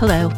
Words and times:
Hello, 0.00 0.30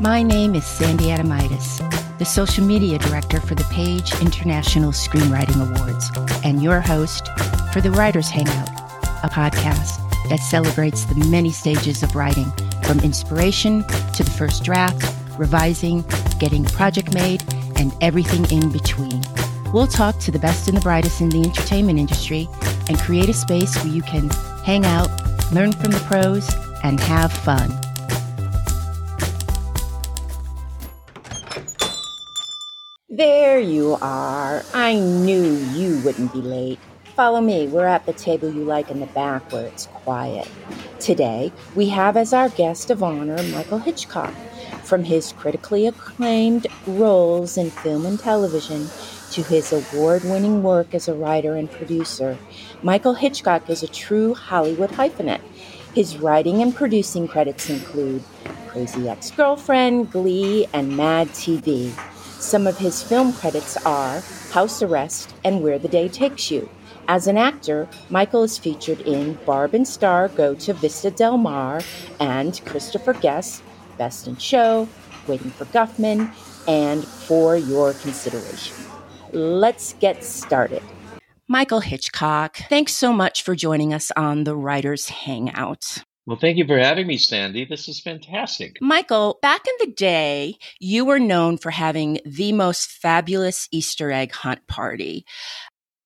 my 0.00 0.22
name 0.22 0.54
is 0.54 0.64
Sandy 0.64 1.08
Adomaitis, 1.08 1.86
the 2.16 2.24
social 2.24 2.64
media 2.64 2.98
director 2.98 3.40
for 3.40 3.54
the 3.54 3.64
Page 3.64 4.10
International 4.22 4.90
Screenwriting 4.90 5.60
Awards, 5.60 6.10
and 6.46 6.62
your 6.62 6.80
host 6.80 7.28
for 7.74 7.82
the 7.82 7.90
Writers 7.90 8.30
Hangout, 8.30 8.70
a 9.22 9.28
podcast 9.28 9.98
that 10.30 10.38
celebrates 10.38 11.04
the 11.04 11.26
many 11.26 11.50
stages 11.52 12.02
of 12.02 12.16
writing, 12.16 12.50
from 12.84 13.00
inspiration 13.00 13.82
to 14.14 14.24
the 14.24 14.30
first 14.30 14.64
draft, 14.64 15.14
revising, 15.38 16.06
getting 16.38 16.64
a 16.64 16.70
project 16.70 17.12
made, 17.12 17.44
and 17.76 17.92
everything 18.00 18.50
in 18.50 18.72
between. 18.72 19.22
We'll 19.74 19.88
talk 19.88 20.20
to 20.20 20.30
the 20.30 20.38
best 20.38 20.68
and 20.68 20.76
the 20.78 20.80
brightest 20.80 21.20
in 21.20 21.28
the 21.28 21.42
entertainment 21.42 21.98
industry 21.98 22.48
and 22.88 22.98
create 22.98 23.28
a 23.28 23.34
space 23.34 23.76
where 23.84 23.92
you 23.92 24.00
can 24.00 24.30
hang 24.64 24.86
out, 24.86 25.10
learn 25.52 25.72
from 25.72 25.90
the 25.90 26.02
pros, 26.08 26.48
and 26.82 26.98
have 26.98 27.30
fun. 27.30 27.78
There 33.22 33.60
you 33.60 33.96
are. 34.02 34.64
I 34.74 34.96
knew 34.96 35.54
you 35.54 36.00
wouldn't 36.00 36.32
be 36.32 36.40
late. 36.40 36.80
Follow 37.14 37.40
me. 37.40 37.68
We're 37.68 37.86
at 37.86 38.04
the 38.04 38.12
table 38.12 38.52
you 38.52 38.64
like 38.64 38.90
in 38.90 38.98
the 38.98 39.06
back 39.06 39.52
where 39.52 39.64
it's 39.64 39.86
quiet. 39.86 40.48
Today, 40.98 41.52
we 41.76 41.88
have 41.90 42.16
as 42.16 42.32
our 42.32 42.48
guest 42.48 42.90
of 42.90 43.00
honor 43.00 43.40
Michael 43.44 43.78
Hitchcock. 43.78 44.34
From 44.82 45.04
his 45.04 45.30
critically 45.34 45.86
acclaimed 45.86 46.66
roles 46.84 47.56
in 47.56 47.70
film 47.70 48.06
and 48.06 48.18
television 48.18 48.88
to 49.30 49.44
his 49.44 49.72
award 49.72 50.24
winning 50.24 50.64
work 50.64 50.92
as 50.92 51.06
a 51.06 51.14
writer 51.14 51.54
and 51.54 51.70
producer, 51.70 52.36
Michael 52.82 53.14
Hitchcock 53.14 53.70
is 53.70 53.84
a 53.84 53.88
true 53.88 54.34
Hollywood 54.34 54.90
hyphenate. 54.90 55.42
His 55.94 56.18
writing 56.18 56.60
and 56.60 56.74
producing 56.74 57.28
credits 57.28 57.70
include 57.70 58.24
Crazy 58.66 59.08
Ex 59.08 59.30
Girlfriend, 59.30 60.10
Glee, 60.10 60.66
and 60.72 60.96
Mad 60.96 61.28
TV. 61.28 61.96
Some 62.42 62.66
of 62.66 62.76
his 62.76 63.04
film 63.04 63.32
credits 63.32 63.76
are 63.86 64.20
House 64.50 64.82
Arrest 64.82 65.32
and 65.44 65.62
Where 65.62 65.78
the 65.78 65.88
Day 65.88 66.08
Takes 66.08 66.50
You. 66.50 66.68
As 67.06 67.28
an 67.28 67.38
actor, 67.38 67.88
Michael 68.10 68.42
is 68.42 68.58
featured 68.58 69.00
in 69.02 69.34
Barb 69.46 69.74
and 69.74 69.86
Star 69.86 70.26
Go 70.26 70.52
to 70.56 70.74
Vista 70.74 71.12
Del 71.12 71.38
Mar 71.38 71.80
and 72.18 72.60
Christopher 72.66 73.12
Guest, 73.12 73.62
Best 73.96 74.26
in 74.26 74.36
Show, 74.36 74.88
Waiting 75.28 75.52
for 75.52 75.66
Guffman, 75.66 76.32
and 76.66 77.06
For 77.06 77.56
Your 77.56 77.92
Consideration. 77.94 78.76
Let's 79.30 79.94
get 79.94 80.24
started. 80.24 80.82
Michael 81.46 81.80
Hitchcock, 81.80 82.56
thanks 82.68 82.92
so 82.92 83.12
much 83.12 83.42
for 83.42 83.54
joining 83.54 83.94
us 83.94 84.10
on 84.16 84.42
the 84.44 84.56
Writers 84.56 85.08
Hangout. 85.08 86.02
Well, 86.24 86.38
thank 86.40 86.56
you 86.56 86.66
for 86.66 86.78
having 86.78 87.08
me, 87.08 87.16
Sandy. 87.16 87.64
This 87.64 87.88
is 87.88 88.00
fantastic. 88.00 88.78
Michael, 88.80 89.40
back 89.42 89.62
in 89.66 89.88
the 89.88 89.92
day, 89.92 90.54
you 90.78 91.04
were 91.04 91.18
known 91.18 91.58
for 91.58 91.70
having 91.70 92.20
the 92.24 92.52
most 92.52 92.92
fabulous 92.92 93.66
Easter 93.72 94.12
egg 94.12 94.30
hunt 94.30 94.64
party. 94.68 95.24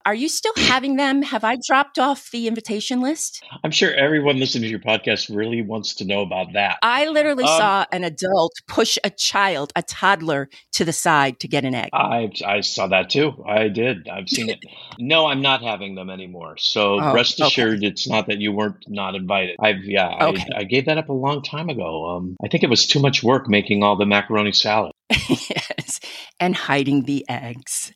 Are 0.07 0.15
you 0.15 0.29
still 0.29 0.53
having 0.57 0.95
them? 0.95 1.21
Have 1.23 1.43
I 1.43 1.57
dropped 1.67 1.99
off 1.99 2.31
the 2.31 2.47
invitation 2.47 3.01
list? 3.01 3.43
I'm 3.65 3.73
sure 3.73 3.93
everyone 3.93 4.39
listening 4.39 4.62
to 4.62 4.69
your 4.69 4.79
podcast 4.79 5.35
really 5.35 5.62
wants 5.62 5.97
to 5.97 6.05
know 6.05 6.21
about 6.21 6.53
that. 6.53 6.79
I 6.81 7.09
literally 7.09 7.43
um, 7.43 7.59
saw 7.59 7.87
an 7.91 8.05
adult 8.05 8.53
push 8.69 8.99
a 9.03 9.11
child, 9.11 9.73
a 9.75 9.83
toddler, 9.83 10.49
to 10.75 10.84
the 10.84 10.93
side 10.93 11.41
to 11.41 11.49
get 11.49 11.65
an 11.65 11.75
egg. 11.75 11.91
I, 11.93 12.31
I 12.47 12.61
saw 12.61 12.87
that 12.87 13.11
too. 13.11 13.45
I 13.49 13.67
did. 13.67 14.07
I've 14.09 14.29
seen 14.29 14.49
it. 14.49 14.61
no, 15.01 15.27
I'm 15.27 15.43
not 15.43 15.62
having 15.62 15.97
them 15.97 16.09
anymore. 16.09 16.57
So 16.57 17.01
oh, 17.01 17.12
rest 17.12 17.41
assured, 17.41 17.79
okay. 17.79 17.89
it's 17.89 18.09
not 18.09 18.29
that 18.29 18.39
you 18.39 18.53
weren't 18.53 18.84
not 18.87 19.16
invited. 19.16 19.56
I've 19.59 19.83
yeah, 19.83 20.28
okay. 20.28 20.47
I, 20.55 20.61
I, 20.61 20.65
gave 20.65 20.87
that 20.87 20.99
up 20.99 21.09
a 21.09 21.15
long 21.15 21.43
time 21.43 21.69
ago. 21.69 22.11
Um, 22.11 22.37
I 22.45 22.47
think 22.47 22.62
it 22.62 22.71
was 22.71 22.87
too 22.87 23.00
much 23.00 23.25
work 23.25 23.49
making 23.49 23.83
all 23.83 23.97
the 23.97 24.06
macaroni 24.06 24.53
salad. 24.53 24.93
yes, 25.11 25.99
and 26.39 26.55
hiding 26.55 27.03
the 27.06 27.25
eggs. 27.28 27.93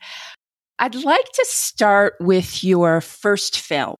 I'd 0.83 0.95
like 0.95 1.31
to 1.35 1.45
start 1.47 2.15
with 2.21 2.65
your 2.65 3.03
first 3.03 3.61
film, 3.61 3.97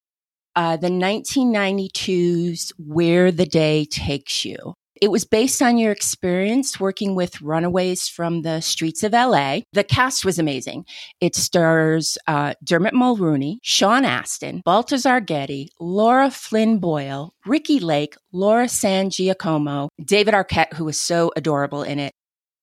uh, 0.57 0.79
the 0.79 0.89
1992's 0.89 2.73
Where 2.79 3.31
the 3.31 3.45
Day 3.45 3.85
Takes 3.85 4.47
You. 4.47 4.73
It 4.99 5.11
was 5.11 5.27
based 5.27 5.61
on 5.61 5.77
your 5.77 5.93
experience 5.93 6.81
working 6.81 7.15
with 7.15 7.43
runaways 7.43 8.09
from 8.09 8.41
the 8.41 8.63
streets 8.63 9.03
of 9.03 9.13
LA. 9.13 9.61
The 9.75 9.85
cast 9.85 10.25
was 10.25 10.39
amazing. 10.39 10.87
It 11.21 11.37
stars 11.37 12.17
uh, 12.27 12.55
Dermot 12.65 12.95
Mulroney, 12.95 13.59
Sean 13.63 14.07
Astin, 14.07 14.63
Balthazar 14.65 15.21
Getty, 15.21 15.69
Lara 15.81 16.31
Flynn 16.31 16.79
Boyle, 16.79 17.35
Ricki 17.45 17.79
Lake, 17.79 18.15
Laura 18.33 18.71
San 18.71 19.11
Giacomo, 19.11 19.91
David 20.03 20.33
Arquette, 20.33 20.73
who 20.73 20.87
was 20.87 20.99
so 20.99 21.31
adorable 21.37 21.83
in 21.83 21.99
it, 21.99 22.15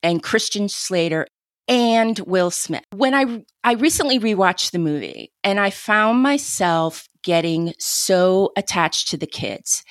and 0.02 0.24
Christian 0.24 0.70
Slater 0.70 1.28
and 1.68 2.18
Will 2.20 2.52
Smith. 2.52 2.84
When 2.96 3.14
I 3.14 3.44
I 3.64 3.74
recently 3.74 4.20
rewatched 4.20 4.72
the 4.72 4.80
movie 4.80 5.32
and 5.44 5.60
I 5.60 5.70
found 5.70 6.22
myself 6.22 7.08
getting 7.24 7.74
so 7.80 8.52
attached 8.56 9.10
to 9.10 9.18
the 9.18 9.28
kids 9.28 9.84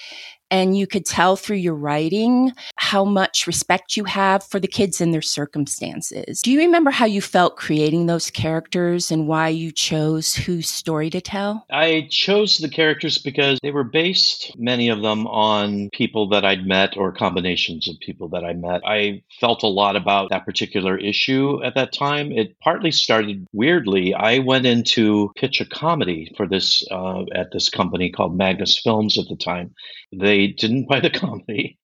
and 0.51 0.77
you 0.77 0.87
could 0.87 1.05
tell 1.05 1.37
through 1.37 1.57
your 1.57 1.75
writing 1.75 2.53
how 2.77 3.05
much 3.05 3.47
respect 3.47 3.97
you 3.97 4.05
have 4.05 4.45
for 4.45 4.61
the 4.61 4.69
kids 4.69 5.01
and 5.01 5.12
their 5.12 5.23
circumstances. 5.23 6.41
Do 6.43 6.51
you 6.51 6.59
remember 6.61 6.91
how 6.91 7.07
you 7.07 7.21
felt 7.21 7.57
creating 7.57 8.07
those 8.07 8.31
characters 8.31 9.11
and 9.11 9.27
why 9.27 9.49
you 9.49 9.73
chose 9.73 10.34
whose 10.34 10.69
story 10.69 11.11
to 11.11 11.21
tell? 11.21 11.67
I 11.71 12.09
chose 12.11 12.59
the 12.59 12.69
characters 12.69 13.19
because 13.19 13.59
they 13.62 13.71
were 13.71 13.84
based, 13.84 14.53
many 14.59 14.89
of 14.89 15.03
them, 15.03 15.27
on 15.27 15.91
people 15.93 16.29
that 16.29 16.45
I'd 16.45 16.67
met 16.67 16.97
or 16.97 17.13
combinations 17.13 17.89
of 17.89 17.99
people 18.01 18.28
that 18.28 18.45
I 18.45 18.53
met. 18.53 18.83
I 18.87 19.23
felt 19.41 19.63
a 19.63 19.69
lot 19.69 19.97
about 19.97 20.31
that 20.31 20.45
particular 20.45 20.97
issue 20.97 21.63
at 21.65 21.75
that 21.75 21.93
time. 21.93 22.31
It 22.33 22.59
partly 22.61 22.91
started 22.91 23.47
weirdly. 23.53 24.15
I 24.15 24.39
went 24.39 24.67
in 24.67 24.84
to 24.84 25.33
pitch 25.37 25.61
a 25.61 25.67
comedy 25.67 26.33
for 26.37 26.47
this 26.47 26.87
uh, 26.91 27.25
at 27.34 27.53
this 27.53 27.69
company 27.69 28.11
called 28.11 28.37
Magnus 28.37 28.78
Films 28.78 29.19
at 29.19 29.28
the 29.28 29.37
time. 29.37 29.75
They 30.13 30.35
didn't 30.47 30.88
buy 30.88 31.00
the 31.00 31.10
comedy, 31.10 31.78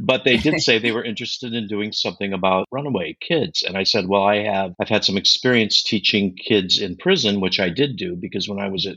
but 0.00 0.24
they 0.24 0.36
did 0.36 0.60
say 0.60 0.78
they 0.78 0.92
were 0.98 1.04
interested 1.04 1.52
in 1.52 1.68
doing 1.68 1.92
something 1.92 2.32
about 2.32 2.66
runaway 2.70 3.16
kids. 3.20 3.62
And 3.62 3.76
I 3.76 3.84
said, 3.84 4.08
well, 4.08 4.22
I 4.22 4.36
have, 4.44 4.72
I've 4.80 4.88
had 4.88 5.04
some 5.04 5.16
experience 5.16 5.82
teaching 5.82 6.36
kids 6.36 6.80
in 6.80 6.96
prison, 6.96 7.40
which 7.40 7.60
I 7.60 7.68
did 7.68 7.96
do 7.96 8.16
because 8.16 8.48
when 8.48 8.60
I 8.60 8.68
was 8.68 8.86
at 8.86 8.96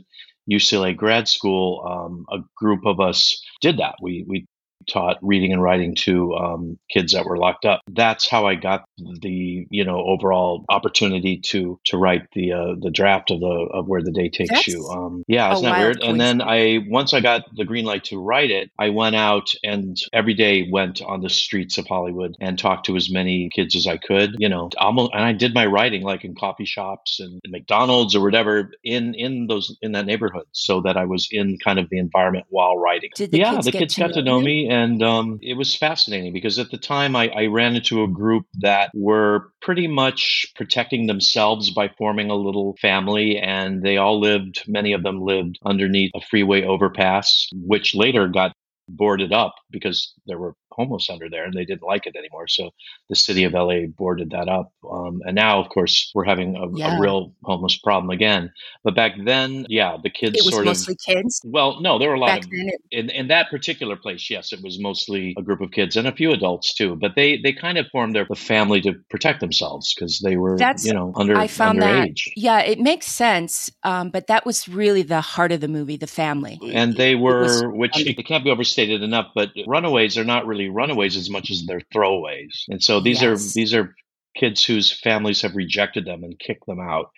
UCLA 0.50 0.96
grad 0.96 1.28
school, 1.28 1.84
um, 1.86 2.24
a 2.32 2.42
group 2.56 2.86
of 2.86 3.00
us 3.00 3.40
did 3.60 3.78
that. 3.78 3.96
We, 4.00 4.24
we 4.26 4.46
taught 4.88 5.18
reading 5.22 5.52
and 5.52 5.62
writing 5.62 5.94
to 5.94 6.34
um, 6.34 6.78
kids 6.90 7.12
that 7.12 7.24
were 7.24 7.36
locked 7.36 7.64
up. 7.64 7.80
That's 7.90 8.28
how 8.28 8.46
I 8.46 8.54
got 8.54 8.84
the 8.98 9.66
you 9.70 9.84
know 9.84 10.02
overall 10.02 10.64
opportunity 10.68 11.38
to 11.46 11.78
to 11.86 11.96
write 11.96 12.28
the 12.32 12.52
uh, 12.52 12.74
the 12.80 12.90
draft 12.90 13.30
of 13.30 13.40
the 13.40 13.46
of 13.46 13.88
where 13.88 14.02
the 14.02 14.12
day 14.12 14.28
takes 14.28 14.50
That's 14.50 14.68
you. 14.68 14.86
Um, 14.86 15.24
yeah, 15.28 15.52
isn't 15.52 15.64
that 15.64 15.78
weird? 15.78 16.00
And 16.02 16.20
then 16.20 16.40
I 16.40 16.80
once 16.88 17.14
I 17.14 17.20
got 17.20 17.44
the 17.54 17.64
green 17.64 17.84
light 17.84 18.04
to 18.04 18.20
write 18.20 18.50
it, 18.50 18.70
I 18.78 18.90
went 18.90 19.16
out 19.16 19.48
and 19.62 19.96
every 20.12 20.34
day 20.34 20.68
went 20.70 21.02
on 21.02 21.22
the 21.22 21.30
streets 21.30 21.78
of 21.78 21.86
Hollywood 21.86 22.36
and 22.40 22.58
talked 22.58 22.86
to 22.86 22.96
as 22.96 23.10
many 23.10 23.50
kids 23.50 23.76
as 23.76 23.86
I 23.86 23.96
could. 23.96 24.36
You 24.38 24.48
know, 24.48 24.70
almost, 24.78 25.12
and 25.12 25.24
I 25.24 25.32
did 25.32 25.54
my 25.54 25.66
writing 25.66 26.02
like 26.02 26.24
in 26.24 26.34
coffee 26.34 26.64
shops 26.64 27.20
and 27.20 27.40
McDonald's 27.46 28.14
or 28.14 28.22
whatever 28.22 28.70
in 28.82 29.14
in 29.14 29.46
those 29.46 29.76
in 29.82 29.92
that 29.92 30.06
neighborhood, 30.06 30.46
so 30.52 30.80
that 30.82 30.96
I 30.96 31.04
was 31.04 31.28
in 31.30 31.58
kind 31.58 31.78
of 31.78 31.88
the 31.90 31.98
environment 31.98 32.46
while 32.48 32.76
writing. 32.78 33.10
Did 33.14 33.30
the 33.30 33.38
yeah, 33.38 33.54
kids 33.54 33.66
the 33.66 33.72
kids 33.72 33.96
got 33.96 34.14
to 34.14 34.22
know 34.22 34.40
me 34.40 34.68
and 34.72 35.02
um, 35.02 35.38
it 35.42 35.52
was 35.52 35.76
fascinating 35.76 36.32
because 36.32 36.58
at 36.58 36.70
the 36.70 36.78
time 36.78 37.14
I, 37.14 37.28
I, 37.28 37.46
ran 37.46 37.76
into 37.76 38.02
a 38.02 38.08
group 38.08 38.46
that 38.60 38.90
were 38.94 39.50
pretty 39.60 39.86
much 39.86 40.46
protecting 40.56 41.06
themselves 41.06 41.68
by 41.70 41.90
forming 41.98 42.30
a 42.30 42.36
little 42.36 42.74
family, 42.80 43.36
and 43.38 43.82
they 43.82 43.98
all 43.98 44.18
lived, 44.18 44.64
many 44.66 44.94
of 44.94 45.02
them 45.02 45.20
lived 45.20 45.58
underneath 45.62 46.10
a 46.14 46.22
freeway 46.22 46.64
overpass, 46.64 47.48
which 47.52 47.94
later 47.94 48.28
got 48.28 48.54
boarded 48.88 49.30
up 49.30 49.56
because 49.70 50.14
there 50.24 50.38
were 50.38 50.54
homeless 50.74 51.08
under 51.10 51.28
there 51.28 51.44
and 51.44 51.54
they 51.54 51.64
didn't 51.64 51.82
like 51.82 52.06
it 52.06 52.16
anymore. 52.16 52.48
So 52.48 52.70
the 53.08 53.16
city 53.16 53.44
of 53.44 53.52
LA 53.52 53.86
boarded 53.86 54.30
that 54.30 54.48
up. 54.48 54.72
Um, 54.90 55.22
and 55.24 55.34
now, 55.34 55.60
of 55.60 55.68
course, 55.68 56.10
we're 56.14 56.24
having 56.24 56.56
a, 56.56 56.68
yeah. 56.76 56.96
a, 56.96 57.00
real 57.00 57.34
homeless 57.44 57.76
problem 57.78 58.10
again. 58.10 58.52
But 58.84 58.94
back 58.94 59.12
then, 59.24 59.66
yeah, 59.68 59.96
the 60.02 60.10
kids 60.10 60.38
it 60.38 60.44
was 60.44 60.54
sort 60.54 60.64
mostly 60.64 60.94
of. 60.94 60.98
kids? 60.98 61.40
Well, 61.44 61.80
no, 61.80 61.98
there 61.98 62.08
were 62.08 62.14
a 62.14 62.20
lot 62.20 62.28
back 62.28 62.44
of. 62.44 62.50
Then 62.50 62.68
it, 62.68 62.80
in, 62.90 63.10
in 63.10 63.28
that 63.28 63.50
particular 63.50 63.96
place, 63.96 64.28
yes, 64.30 64.52
it 64.52 64.62
was 64.62 64.80
mostly 64.80 65.34
a 65.38 65.42
group 65.42 65.60
of 65.60 65.70
kids 65.70 65.96
and 65.96 66.06
a 66.06 66.12
few 66.12 66.32
adults 66.32 66.74
too. 66.74 66.96
But 66.96 67.12
they, 67.16 67.38
they 67.38 67.52
kind 67.52 67.78
of 67.78 67.86
formed 67.88 68.14
their 68.14 68.26
family 68.34 68.80
to 68.82 68.94
protect 69.10 69.40
themselves 69.40 69.94
because 69.94 70.20
they 70.20 70.36
were, 70.36 70.56
That's, 70.56 70.84
you 70.84 70.92
know, 70.92 71.12
under 71.16 71.36
I 71.36 71.46
found 71.46 71.80
underage. 71.80 72.24
That, 72.24 72.36
yeah, 72.36 72.60
it 72.60 72.78
makes 72.78 73.06
sense. 73.06 73.70
Um, 73.82 74.10
but 74.10 74.26
that 74.26 74.46
was 74.46 74.68
really 74.68 75.02
the 75.02 75.20
heart 75.20 75.52
of 75.52 75.60
the 75.60 75.68
movie, 75.68 75.96
the 75.96 76.06
family. 76.06 76.58
And 76.72 76.96
they 76.96 77.14
were, 77.14 77.70
which 77.70 77.96
um, 77.96 78.02
it 78.06 78.26
can't 78.26 78.44
be 78.44 78.50
overstated 78.50 79.02
enough, 79.02 79.28
but 79.34 79.50
runaways 79.66 80.16
are 80.18 80.24
not 80.24 80.46
really 80.46 80.61
runaways 80.68 81.16
as 81.16 81.30
much 81.30 81.50
as 81.50 81.64
they're 81.66 81.82
throwaways. 81.94 82.64
And 82.68 82.82
so 82.82 83.00
these 83.00 83.22
yes. 83.22 83.50
are 83.50 83.52
these 83.54 83.74
are 83.74 83.94
kids 84.36 84.64
whose 84.64 84.90
families 84.90 85.42
have 85.42 85.54
rejected 85.54 86.04
them 86.04 86.24
and 86.24 86.38
kicked 86.38 86.66
them 86.66 86.80
out 86.80 87.10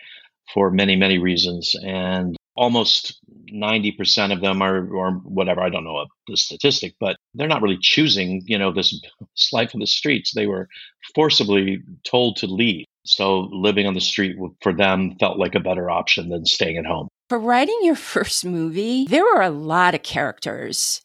for 0.53 0.71
many 0.71 0.97
many 0.97 1.19
reasons 1.19 1.75
and 1.83 2.37
almost 2.57 3.19
90% 3.53 4.33
of 4.33 4.41
them 4.41 4.63
are 4.63 4.87
or 4.93 5.13
whatever 5.13 5.61
i 5.61 5.71
don't 5.71 5.85
know 5.85 6.05
the 6.29 6.37
statistic 6.37 6.95
but 7.01 7.17
they're 7.35 7.49
not 7.49 7.63
really 7.63 7.79
choosing, 7.81 8.43
you 8.47 8.57
know, 8.57 8.73
this, 8.73 9.01
this 9.35 9.49
life 9.53 9.75
in 9.75 9.81
the 9.81 9.87
streets. 9.87 10.33
They 10.35 10.47
were 10.47 10.69
forcibly 11.15 11.83
told 12.05 12.37
to 12.37 12.47
leave. 12.47 12.87
So 13.05 13.49
living 13.53 13.87
on 13.87 13.95
the 13.95 14.01
street 14.01 14.37
for 14.63 14.73
them 14.73 15.17
felt 15.21 15.39
like 15.39 15.55
a 15.55 15.61
better 15.61 15.91
option 15.91 16.31
than 16.31 16.47
staying 16.47 16.79
at 16.79 16.87
home. 16.87 17.09
For 17.29 17.39
writing 17.39 17.79
your 17.83 17.97
first 18.15 18.45
movie, 18.45 19.07
there 19.09 19.25
were 19.25 19.43
a 19.43 19.51
lot 19.51 19.95
of 19.95 20.03
characters. 20.03 21.01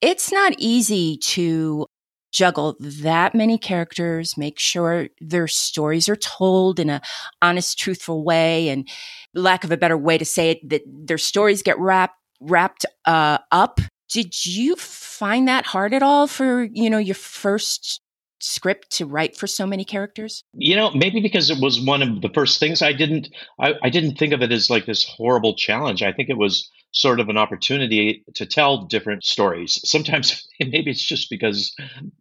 It's 0.00 0.32
not 0.32 0.54
easy 0.58 1.16
to 1.18 1.86
juggle 2.30 2.76
that 2.78 3.34
many 3.34 3.58
characters, 3.58 4.36
make 4.36 4.58
sure 4.58 5.08
their 5.20 5.48
stories 5.48 6.08
are 6.08 6.16
told 6.16 6.78
in 6.78 6.90
a 6.90 7.00
honest, 7.42 7.78
truthful 7.78 8.22
way, 8.22 8.68
and 8.68 8.88
lack 9.34 9.64
of 9.64 9.72
a 9.72 9.76
better 9.76 9.96
way 9.96 10.18
to 10.18 10.24
say 10.24 10.50
it, 10.50 10.68
that 10.68 10.82
their 10.86 11.18
stories 11.18 11.62
get 11.62 11.78
wrapped 11.78 12.14
wrapped 12.40 12.86
uh, 13.04 13.38
up. 13.50 13.80
Did 14.10 14.46
you 14.46 14.76
find 14.76 15.48
that 15.48 15.66
hard 15.66 15.92
at 15.92 16.02
all 16.02 16.26
for 16.26 16.64
you 16.72 16.88
know 16.88 16.98
your 16.98 17.14
first 17.14 18.00
script 18.40 18.90
to 18.90 19.04
write 19.04 19.36
for 19.36 19.46
so 19.46 19.66
many 19.66 19.84
characters? 19.84 20.44
You 20.54 20.76
know, 20.76 20.90
maybe 20.92 21.20
because 21.20 21.50
it 21.50 21.58
was 21.60 21.80
one 21.80 22.02
of 22.02 22.22
the 22.22 22.30
first 22.30 22.60
things 22.60 22.82
I 22.82 22.92
didn't 22.92 23.28
I, 23.58 23.74
I 23.82 23.90
didn't 23.90 24.16
think 24.16 24.32
of 24.32 24.42
it 24.42 24.52
as 24.52 24.70
like 24.70 24.86
this 24.86 25.04
horrible 25.04 25.54
challenge. 25.54 26.02
I 26.02 26.12
think 26.12 26.28
it 26.28 26.38
was 26.38 26.70
sort 26.92 27.20
of 27.20 27.28
an 27.28 27.36
opportunity 27.36 28.24
to 28.34 28.46
tell 28.46 28.86
different 28.86 29.24
stories. 29.24 29.80
Sometimes 29.84 30.46
maybe 30.60 30.90
it's 30.90 31.04
just 31.04 31.30
because 31.30 31.74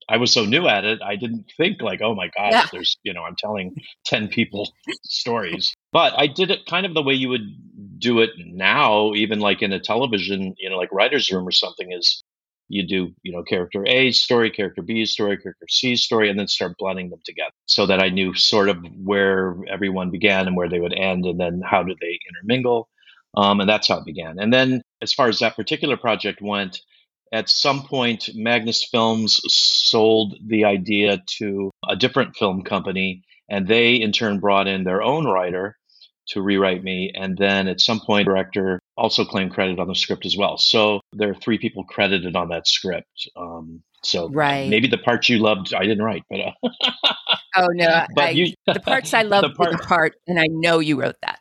I 0.09 0.17
was 0.17 0.31
so 0.31 0.45
new 0.45 0.67
at 0.67 0.85
it, 0.85 0.99
I 1.01 1.15
didn't 1.15 1.51
think 1.57 1.81
like, 1.81 2.01
oh 2.01 2.15
my 2.15 2.27
gosh, 2.27 2.51
yeah. 2.51 2.65
there's 2.71 2.97
you 3.03 3.13
know, 3.13 3.23
I'm 3.23 3.35
telling 3.37 3.75
10 4.05 4.27
people 4.27 4.71
stories. 5.03 5.73
But 5.91 6.13
I 6.17 6.27
did 6.27 6.51
it 6.51 6.65
kind 6.65 6.85
of 6.85 6.93
the 6.93 7.03
way 7.03 7.13
you 7.13 7.29
would 7.29 7.99
do 7.99 8.19
it 8.19 8.31
now, 8.37 9.13
even 9.13 9.39
like 9.39 9.61
in 9.61 9.71
a 9.71 9.79
television, 9.79 10.53
you 10.57 10.69
know, 10.69 10.77
like 10.77 10.91
writer's 10.91 11.31
room 11.31 11.47
or 11.47 11.51
something 11.51 11.91
is 11.91 12.23
you 12.69 12.85
do, 12.85 13.13
you 13.23 13.31
know, 13.31 13.43
character 13.43 13.85
A 13.87 14.11
story, 14.11 14.51
character 14.51 14.81
B 14.81 15.05
story, 15.05 15.37
character 15.37 15.65
C 15.69 15.95
story, 15.95 16.29
and 16.29 16.37
then 16.37 16.47
start 16.47 16.77
blending 16.77 17.09
them 17.09 17.21
together 17.25 17.51
so 17.65 17.85
that 17.85 18.01
I 18.01 18.09
knew 18.09 18.33
sort 18.33 18.69
of 18.69 18.77
where 19.01 19.55
everyone 19.69 20.11
began 20.11 20.47
and 20.47 20.57
where 20.57 20.69
they 20.69 20.79
would 20.79 20.93
end, 20.93 21.25
and 21.25 21.39
then 21.39 21.61
how 21.65 21.83
did 21.83 21.97
they 22.01 22.19
intermingle. 22.29 22.89
Um, 23.37 23.59
and 23.59 23.69
that's 23.69 23.87
how 23.87 23.99
it 23.99 24.05
began. 24.05 24.39
And 24.39 24.51
then, 24.51 24.81
as 24.99 25.13
far 25.13 25.29
as 25.29 25.39
that 25.39 25.55
particular 25.55 25.95
project 25.95 26.41
went, 26.41 26.81
at 27.31 27.49
some 27.49 27.83
point, 27.83 28.29
Magnus 28.33 28.83
Films 28.83 29.39
sold 29.47 30.35
the 30.43 30.65
idea 30.65 31.21
to 31.37 31.69
a 31.87 31.95
different 31.95 32.35
film 32.35 32.63
company, 32.63 33.23
and 33.47 33.67
they 33.67 33.95
in 33.95 34.11
turn 34.11 34.39
brought 34.39 34.67
in 34.67 34.83
their 34.85 35.03
own 35.03 35.25
writer 35.25 35.77
to 36.29 36.41
rewrite 36.41 36.83
me. 36.83 37.11
And 37.13 37.37
then 37.37 37.67
at 37.67 37.79
some 37.79 37.99
point, 37.99 38.25
director 38.25 38.79
also 38.97 39.23
claimed 39.23 39.53
credit 39.53 39.79
on 39.79 39.87
the 39.87 39.95
script 39.95 40.25
as 40.25 40.35
well. 40.35 40.57
So 40.57 41.01
there 41.13 41.29
are 41.29 41.35
three 41.35 41.59
people 41.59 41.83
credited 41.83 42.35
on 42.35 42.49
that 42.49 42.67
script. 42.67 43.29
Um, 43.35 43.83
so 44.03 44.29
right. 44.29 44.69
maybe 44.69 44.87
the 44.87 44.97
parts 44.97 45.29
you 45.29 45.39
loved, 45.39 45.73
I 45.73 45.83
didn't 45.83 46.03
write, 46.03 46.23
but 46.29 46.39
uh, 46.39 46.51
oh 47.55 47.67
no, 47.71 48.05
but 48.15 48.23
I, 48.23 48.29
you, 48.31 48.53
the 48.65 48.79
parts 48.79 49.13
I 49.13 49.21
loved 49.23 49.51
the 49.51 49.55
part, 49.55 49.71
the 49.71 49.77
part, 49.79 50.15
and 50.27 50.39
I 50.39 50.47
know 50.49 50.79
you 50.79 50.99
wrote 50.99 51.17
that. 51.21 51.39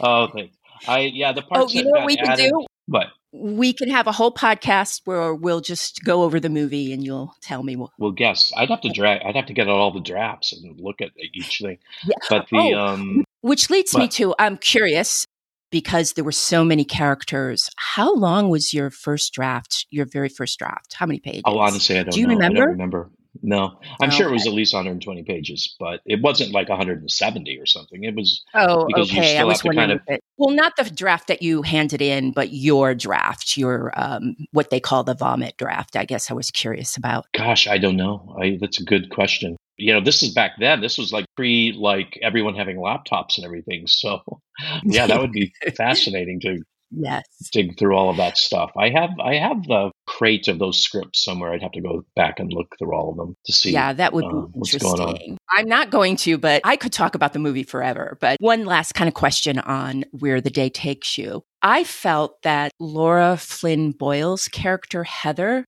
oh, 0.00 0.28
thanks. 0.28 0.56
I 0.86 1.00
yeah, 1.00 1.32
the 1.32 1.42
parts. 1.42 1.72
Oh, 1.72 1.76
you 1.76 1.84
know 1.84 1.90
what 1.90 2.06
we 2.06 2.16
can 2.16 2.36
do? 2.36 2.66
What? 2.86 3.08
We 3.32 3.72
can 3.72 3.90
have 3.90 4.06
a 4.06 4.12
whole 4.12 4.32
podcast 4.32 5.02
where 5.04 5.34
we'll 5.34 5.60
just 5.60 6.02
go 6.04 6.22
over 6.22 6.40
the 6.40 6.48
movie 6.48 6.92
and 6.92 7.04
you'll 7.04 7.34
tell 7.42 7.62
me. 7.62 7.76
What- 7.76 7.90
well, 7.98 8.12
guess 8.12 8.52
I'd 8.56 8.70
have 8.70 8.80
to 8.82 8.88
drag. 8.88 9.22
I'd 9.22 9.36
have 9.36 9.46
to 9.46 9.52
get 9.52 9.68
all 9.68 9.92
the 9.92 10.00
drafts 10.00 10.52
and 10.52 10.80
look 10.80 11.00
at 11.00 11.10
each 11.34 11.58
thing. 11.58 11.78
Yeah. 12.04 12.16
But 12.30 12.48
the 12.50 12.74
oh, 12.74 12.78
um, 12.78 13.24
which 13.42 13.68
leads 13.70 13.92
but, 13.92 13.98
me 13.98 14.08
to 14.08 14.34
I'm 14.38 14.56
curious 14.56 15.26
because 15.70 16.12
there 16.12 16.24
were 16.24 16.32
so 16.32 16.64
many 16.64 16.84
characters. 16.84 17.68
How 17.76 18.14
long 18.14 18.48
was 18.48 18.72
your 18.72 18.90
first 18.90 19.32
draft? 19.34 19.86
Your 19.90 20.06
very 20.06 20.28
first 20.28 20.58
draft? 20.58 20.94
How 20.94 21.06
many 21.06 21.20
pages? 21.20 21.42
Oh, 21.44 21.58
honestly, 21.58 21.98
I 21.98 22.04
don't. 22.04 22.14
Do 22.14 22.20
you 22.20 22.26
know. 22.26 22.34
remember? 22.34 22.56
I 22.56 22.64
don't 22.64 22.72
remember. 22.72 23.10
No, 23.42 23.78
I'm 24.00 24.08
okay. 24.08 24.16
sure 24.16 24.28
it 24.28 24.32
was 24.32 24.46
at 24.46 24.52
least 24.52 24.72
120 24.72 25.22
pages, 25.24 25.74
but 25.78 26.00
it 26.06 26.20
wasn't 26.22 26.52
like 26.52 26.68
170 26.68 27.58
or 27.58 27.66
something. 27.66 28.04
It 28.04 28.14
was. 28.14 28.44
Oh, 28.54 28.88
okay. 28.96 29.38
I 29.38 29.44
was 29.44 29.62
wondering. 29.64 29.88
Kind 29.88 30.00
of, 30.00 30.00
it, 30.06 30.20
well, 30.36 30.54
not 30.54 30.74
the 30.76 30.84
draft 30.84 31.28
that 31.28 31.42
you 31.42 31.62
handed 31.62 32.02
in, 32.02 32.32
but 32.32 32.52
your 32.52 32.94
draft, 32.94 33.56
your 33.56 33.92
um, 33.96 34.36
what 34.52 34.70
they 34.70 34.80
call 34.80 35.04
the 35.04 35.14
vomit 35.14 35.56
draft. 35.56 35.96
I 35.96 36.04
guess 36.04 36.30
I 36.30 36.34
was 36.34 36.50
curious 36.50 36.96
about. 36.96 37.26
Gosh, 37.32 37.66
I 37.66 37.78
don't 37.78 37.96
know. 37.96 38.36
I, 38.40 38.58
that's 38.60 38.80
a 38.80 38.84
good 38.84 39.10
question. 39.10 39.56
You 39.78 39.92
know, 39.92 40.00
this 40.00 40.22
is 40.22 40.32
back 40.32 40.52
then. 40.58 40.80
This 40.80 40.96
was 40.96 41.12
like 41.12 41.26
pre, 41.36 41.72
like 41.76 42.18
everyone 42.22 42.54
having 42.54 42.76
laptops 42.76 43.36
and 43.36 43.44
everything. 43.44 43.86
So, 43.86 44.20
yeah, 44.84 45.06
that 45.06 45.20
would 45.20 45.32
be 45.32 45.52
fascinating 45.76 46.40
to 46.40 46.62
yes 46.90 47.24
dig 47.52 47.78
through 47.78 47.96
all 47.96 48.10
of 48.10 48.16
that 48.16 48.38
stuff 48.38 48.70
i 48.76 48.88
have 48.88 49.10
i 49.22 49.34
have 49.34 49.62
the 49.64 49.90
crate 50.06 50.48
of 50.48 50.58
those 50.58 50.80
scripts 50.80 51.24
somewhere 51.24 51.52
i'd 51.52 51.62
have 51.62 51.72
to 51.72 51.80
go 51.80 52.04
back 52.14 52.38
and 52.38 52.52
look 52.52 52.76
through 52.78 52.94
all 52.94 53.10
of 53.10 53.16
them 53.16 53.34
to 53.44 53.52
see 53.52 53.72
yeah 53.72 53.92
that 53.92 54.12
would 54.12 54.24
uh, 54.24 54.28
be 54.28 54.58
interesting 54.58 55.36
i'm 55.50 55.68
not 55.68 55.90
going 55.90 56.16
to 56.16 56.38
but 56.38 56.60
i 56.64 56.76
could 56.76 56.92
talk 56.92 57.14
about 57.14 57.32
the 57.32 57.38
movie 57.38 57.64
forever 57.64 58.16
but 58.20 58.36
one 58.40 58.64
last 58.64 58.94
kind 58.94 59.08
of 59.08 59.14
question 59.14 59.58
on 59.60 60.04
where 60.12 60.40
the 60.40 60.50
day 60.50 60.68
takes 60.68 61.18
you 61.18 61.42
i 61.62 61.82
felt 61.82 62.40
that 62.42 62.70
lara 62.78 63.36
flynn 63.36 63.90
boyle's 63.90 64.48
character 64.48 65.02
heather 65.04 65.64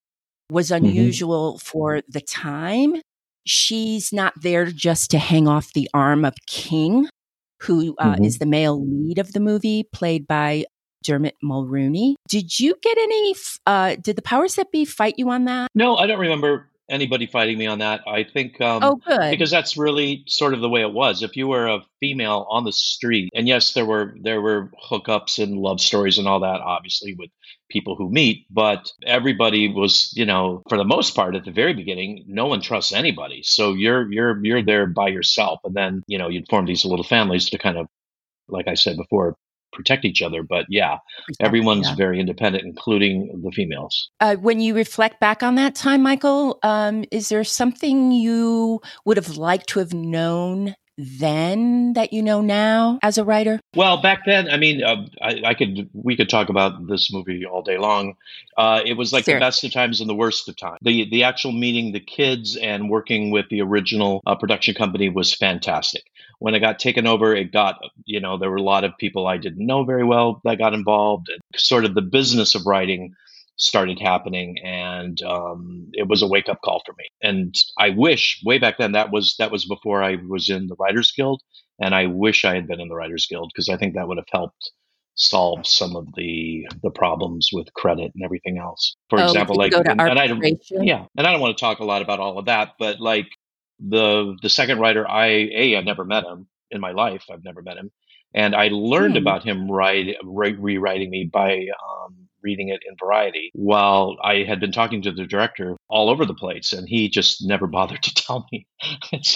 was 0.49 0.69
mm-hmm. 0.69 0.85
unusual 0.85 1.53
mm-hmm. 1.53 1.67
for 1.67 2.01
the 2.07 2.21
time 2.21 2.95
she's 3.45 4.13
not 4.13 4.33
there 4.41 4.65
just 4.67 5.11
to 5.11 5.17
hang 5.17 5.47
off 5.47 5.73
the 5.73 5.89
arm 5.93 6.23
of 6.23 6.33
king 6.47 7.07
who 7.61 7.95
uh, 7.97 8.13
mm-hmm. 8.13 8.23
is 8.23 8.37
the 8.37 8.45
male 8.45 8.81
lead 8.85 9.19
of 9.19 9.33
the 9.33 9.39
movie, 9.39 9.83
played 9.91 10.27
by 10.27 10.65
Dermot 11.03 11.35
Mulroney. 11.43 12.15
Did 12.27 12.59
you 12.59 12.75
get 12.81 12.97
any? 12.97 13.35
Uh, 13.65 13.95
did 14.01 14.15
the 14.15 14.21
powers 14.21 14.55
that 14.55 14.71
be 14.71 14.85
fight 14.85 15.15
you 15.17 15.29
on 15.29 15.45
that? 15.45 15.69
No, 15.75 15.95
I 15.95 16.07
don't 16.07 16.19
remember 16.19 16.69
anybody 16.89 17.27
fighting 17.27 17.57
me 17.57 17.67
on 17.67 17.79
that. 17.79 18.01
I 18.07 18.23
think, 18.23 18.59
um, 18.61 18.83
oh, 18.83 18.95
good, 18.95 19.31
because 19.31 19.51
that's 19.51 19.77
really 19.77 20.23
sort 20.27 20.53
of 20.53 20.61
the 20.61 20.69
way 20.69 20.81
it 20.81 20.91
was. 20.91 21.21
If 21.23 21.35
you 21.35 21.47
were 21.47 21.67
a 21.67 21.81
female 21.99 22.47
on 22.49 22.63
the 22.63 22.71
street, 22.71 23.29
and 23.33 23.47
yes, 23.47 23.73
there 23.73 23.85
were 23.85 24.15
there 24.21 24.41
were 24.41 24.71
hookups 24.89 25.41
and 25.41 25.57
love 25.57 25.79
stories 25.79 26.17
and 26.17 26.27
all 26.27 26.41
that, 26.41 26.61
obviously 26.61 27.13
with 27.13 27.29
people 27.69 27.95
who 27.95 28.09
meet, 28.09 28.45
but 28.49 28.91
everybody 29.05 29.71
was, 29.71 30.11
you 30.15 30.25
know, 30.25 30.63
for 30.67 30.77
the 30.77 30.83
most 30.83 31.15
part 31.15 31.35
at 31.35 31.45
the 31.45 31.51
very 31.51 31.73
beginning, 31.73 32.25
no 32.27 32.47
one 32.47 32.61
trusts 32.61 32.91
anybody. 32.91 33.43
So 33.43 33.73
you're 33.73 34.11
you're 34.11 34.43
you're 34.43 34.63
there 34.63 34.87
by 34.87 35.09
yourself, 35.09 35.59
and 35.63 35.75
then 35.75 36.03
you 36.07 36.17
know 36.17 36.29
you'd 36.29 36.49
form 36.49 36.65
these 36.65 36.85
little 36.85 37.05
families 37.05 37.49
to 37.51 37.57
kind 37.57 37.77
of 37.77 37.87
like 38.47 38.67
I 38.67 38.73
said 38.73 38.97
before, 38.97 39.35
protect 39.71 40.05
each 40.05 40.21
other. 40.21 40.43
But 40.43 40.65
yeah, 40.69 40.97
everyone's 41.39 41.87
yeah. 41.87 41.95
very 41.95 42.19
independent, 42.19 42.65
including 42.65 43.41
the 43.43 43.51
females. 43.51 44.09
Uh, 44.19 44.35
when 44.35 44.59
you 44.59 44.75
reflect 44.75 45.19
back 45.19 45.43
on 45.43 45.55
that 45.55 45.75
time, 45.75 46.01
Michael, 46.01 46.59
um, 46.63 47.05
is 47.11 47.29
there 47.29 47.43
something 47.43 48.11
you 48.11 48.81
would 49.05 49.17
have 49.17 49.37
liked 49.37 49.67
to 49.69 49.79
have 49.79 49.93
known 49.93 50.75
then 50.99 51.93
that 51.93 52.11
you 52.11 52.21
know 52.21 52.41
now 52.41 52.99
as 53.01 53.17
a 53.17 53.23
writer? 53.23 53.59
Well, 53.73 54.01
back 54.01 54.25
then, 54.25 54.49
I 54.49 54.57
mean, 54.57 54.83
uh, 54.83 55.05
I, 55.21 55.41
I, 55.45 55.53
could 55.53 55.89
we 55.93 56.17
could 56.17 56.29
talk 56.29 56.49
about 56.49 56.87
this 56.87 57.11
movie 57.11 57.45
all 57.45 57.61
day 57.61 57.77
long. 57.77 58.15
Uh, 58.57 58.81
it 58.85 58.93
was 58.93 59.13
like 59.13 59.23
the 59.23 59.39
best 59.39 59.63
of 59.63 59.71
times 59.71 60.01
and 60.01 60.09
the 60.09 60.15
worst 60.15 60.49
of 60.49 60.57
times. 60.57 60.77
The 60.81 61.09
the 61.09 61.23
actual 61.23 61.53
meeting 61.53 61.93
the 61.93 62.01
kids 62.01 62.57
and 62.57 62.89
working 62.89 63.31
with 63.31 63.47
the 63.49 63.61
original 63.61 64.21
uh, 64.25 64.35
production 64.35 64.75
company 64.75 65.07
was 65.09 65.33
fantastic 65.33 66.03
when 66.39 66.55
it 66.55 66.59
got 66.61 66.79
taken 66.79 67.05
over, 67.05 67.35
it 67.35 67.51
got, 67.51 67.79
you 68.05 68.19
know, 68.19 68.37
there 68.37 68.49
were 68.49 68.57
a 68.57 68.61
lot 68.61 68.83
of 68.83 68.97
people 68.97 69.27
I 69.27 69.37
didn't 69.37 69.65
know 69.65 69.83
very 69.83 70.05
well 70.05 70.41
that 70.45 70.57
got 70.57 70.73
involved. 70.73 71.27
Sort 71.55 71.85
of 71.85 71.93
the 71.93 72.01
business 72.01 72.55
of 72.55 72.65
writing 72.65 73.13
started 73.59 73.99
happening 73.99 74.57
and 74.63 75.21
um, 75.23 75.89
it 75.93 76.07
was 76.07 76.21
a 76.21 76.27
wake 76.27 76.47
up 76.47 76.61
call 76.63 76.81
for 76.85 76.93
me 76.97 77.03
and 77.21 77.53
i 77.77 77.89
wish 77.89 78.41
way 78.45 78.57
back 78.57 78.77
then 78.77 78.93
that 78.93 79.11
was 79.11 79.35
that 79.37 79.51
was 79.51 79.65
before 79.65 80.01
i 80.01 80.15
was 80.29 80.49
in 80.49 80.67
the 80.67 80.77
writers 80.79 81.11
guild 81.11 81.41
and 81.77 81.93
i 81.93 82.05
wish 82.05 82.45
i 82.45 82.55
had 82.55 82.67
been 82.67 82.79
in 82.79 82.87
the 82.87 82.95
writers 82.95 83.27
guild 83.29 83.51
because 83.53 83.67
i 83.67 83.75
think 83.75 83.93
that 83.93 84.07
would 84.07 84.17
have 84.17 84.25
helped 84.31 84.71
solve 85.15 85.67
some 85.67 85.97
of 85.97 86.07
the 86.15 86.65
the 86.83 86.89
problems 86.89 87.49
with 87.51 87.73
credit 87.73 88.13
and 88.15 88.23
everything 88.23 88.57
else 88.57 88.95
for 89.09 89.19
oh, 89.19 89.25
example 89.25 89.57
like 89.57 89.73
and, 89.73 89.87
and 89.89 90.17
I 90.17 90.27
don't, 90.27 90.41
yeah 90.71 91.05
and 91.17 91.27
i 91.27 91.31
don't 91.33 91.41
want 91.41 91.57
to 91.57 91.59
talk 91.59 91.79
a 91.79 91.85
lot 91.85 92.01
about 92.01 92.21
all 92.21 92.39
of 92.39 92.45
that 92.45 92.75
but 92.79 93.01
like 93.01 93.27
the 93.79 94.37
the 94.41 94.49
second 94.49 94.79
writer 94.79 95.07
i 95.07 95.25
a 95.27 95.75
i've 95.75 95.85
never 95.85 96.05
met 96.05 96.25
him 96.25 96.47
in 96.71 96.81
my 96.81 96.91
life 96.91 97.23
i've 97.31 97.43
never 97.43 97.61
met 97.61 97.77
him 97.77 97.91
and 98.33 98.55
i 98.55 98.69
learned 98.71 99.13
hmm. 99.13 99.21
about 99.21 99.43
him 99.43 99.69
write, 99.69 100.15
re- 100.23 100.53
rewriting 100.53 101.09
me 101.09 101.29
by 101.31 101.53
um, 101.53 102.15
reading 102.41 102.69
it 102.69 102.81
in 102.87 102.95
variety 102.99 103.49
while 103.53 104.17
i 104.23 104.43
had 104.43 104.59
been 104.59 104.71
talking 104.71 105.01
to 105.01 105.11
the 105.11 105.25
director 105.25 105.75
all 105.89 106.09
over 106.09 106.25
the 106.25 106.33
place 106.33 106.73
and 106.73 106.87
he 106.87 107.09
just 107.09 107.45
never 107.45 107.67
bothered 107.79 108.03
to 108.03 108.13
tell 108.13 108.45
me. 108.51 108.65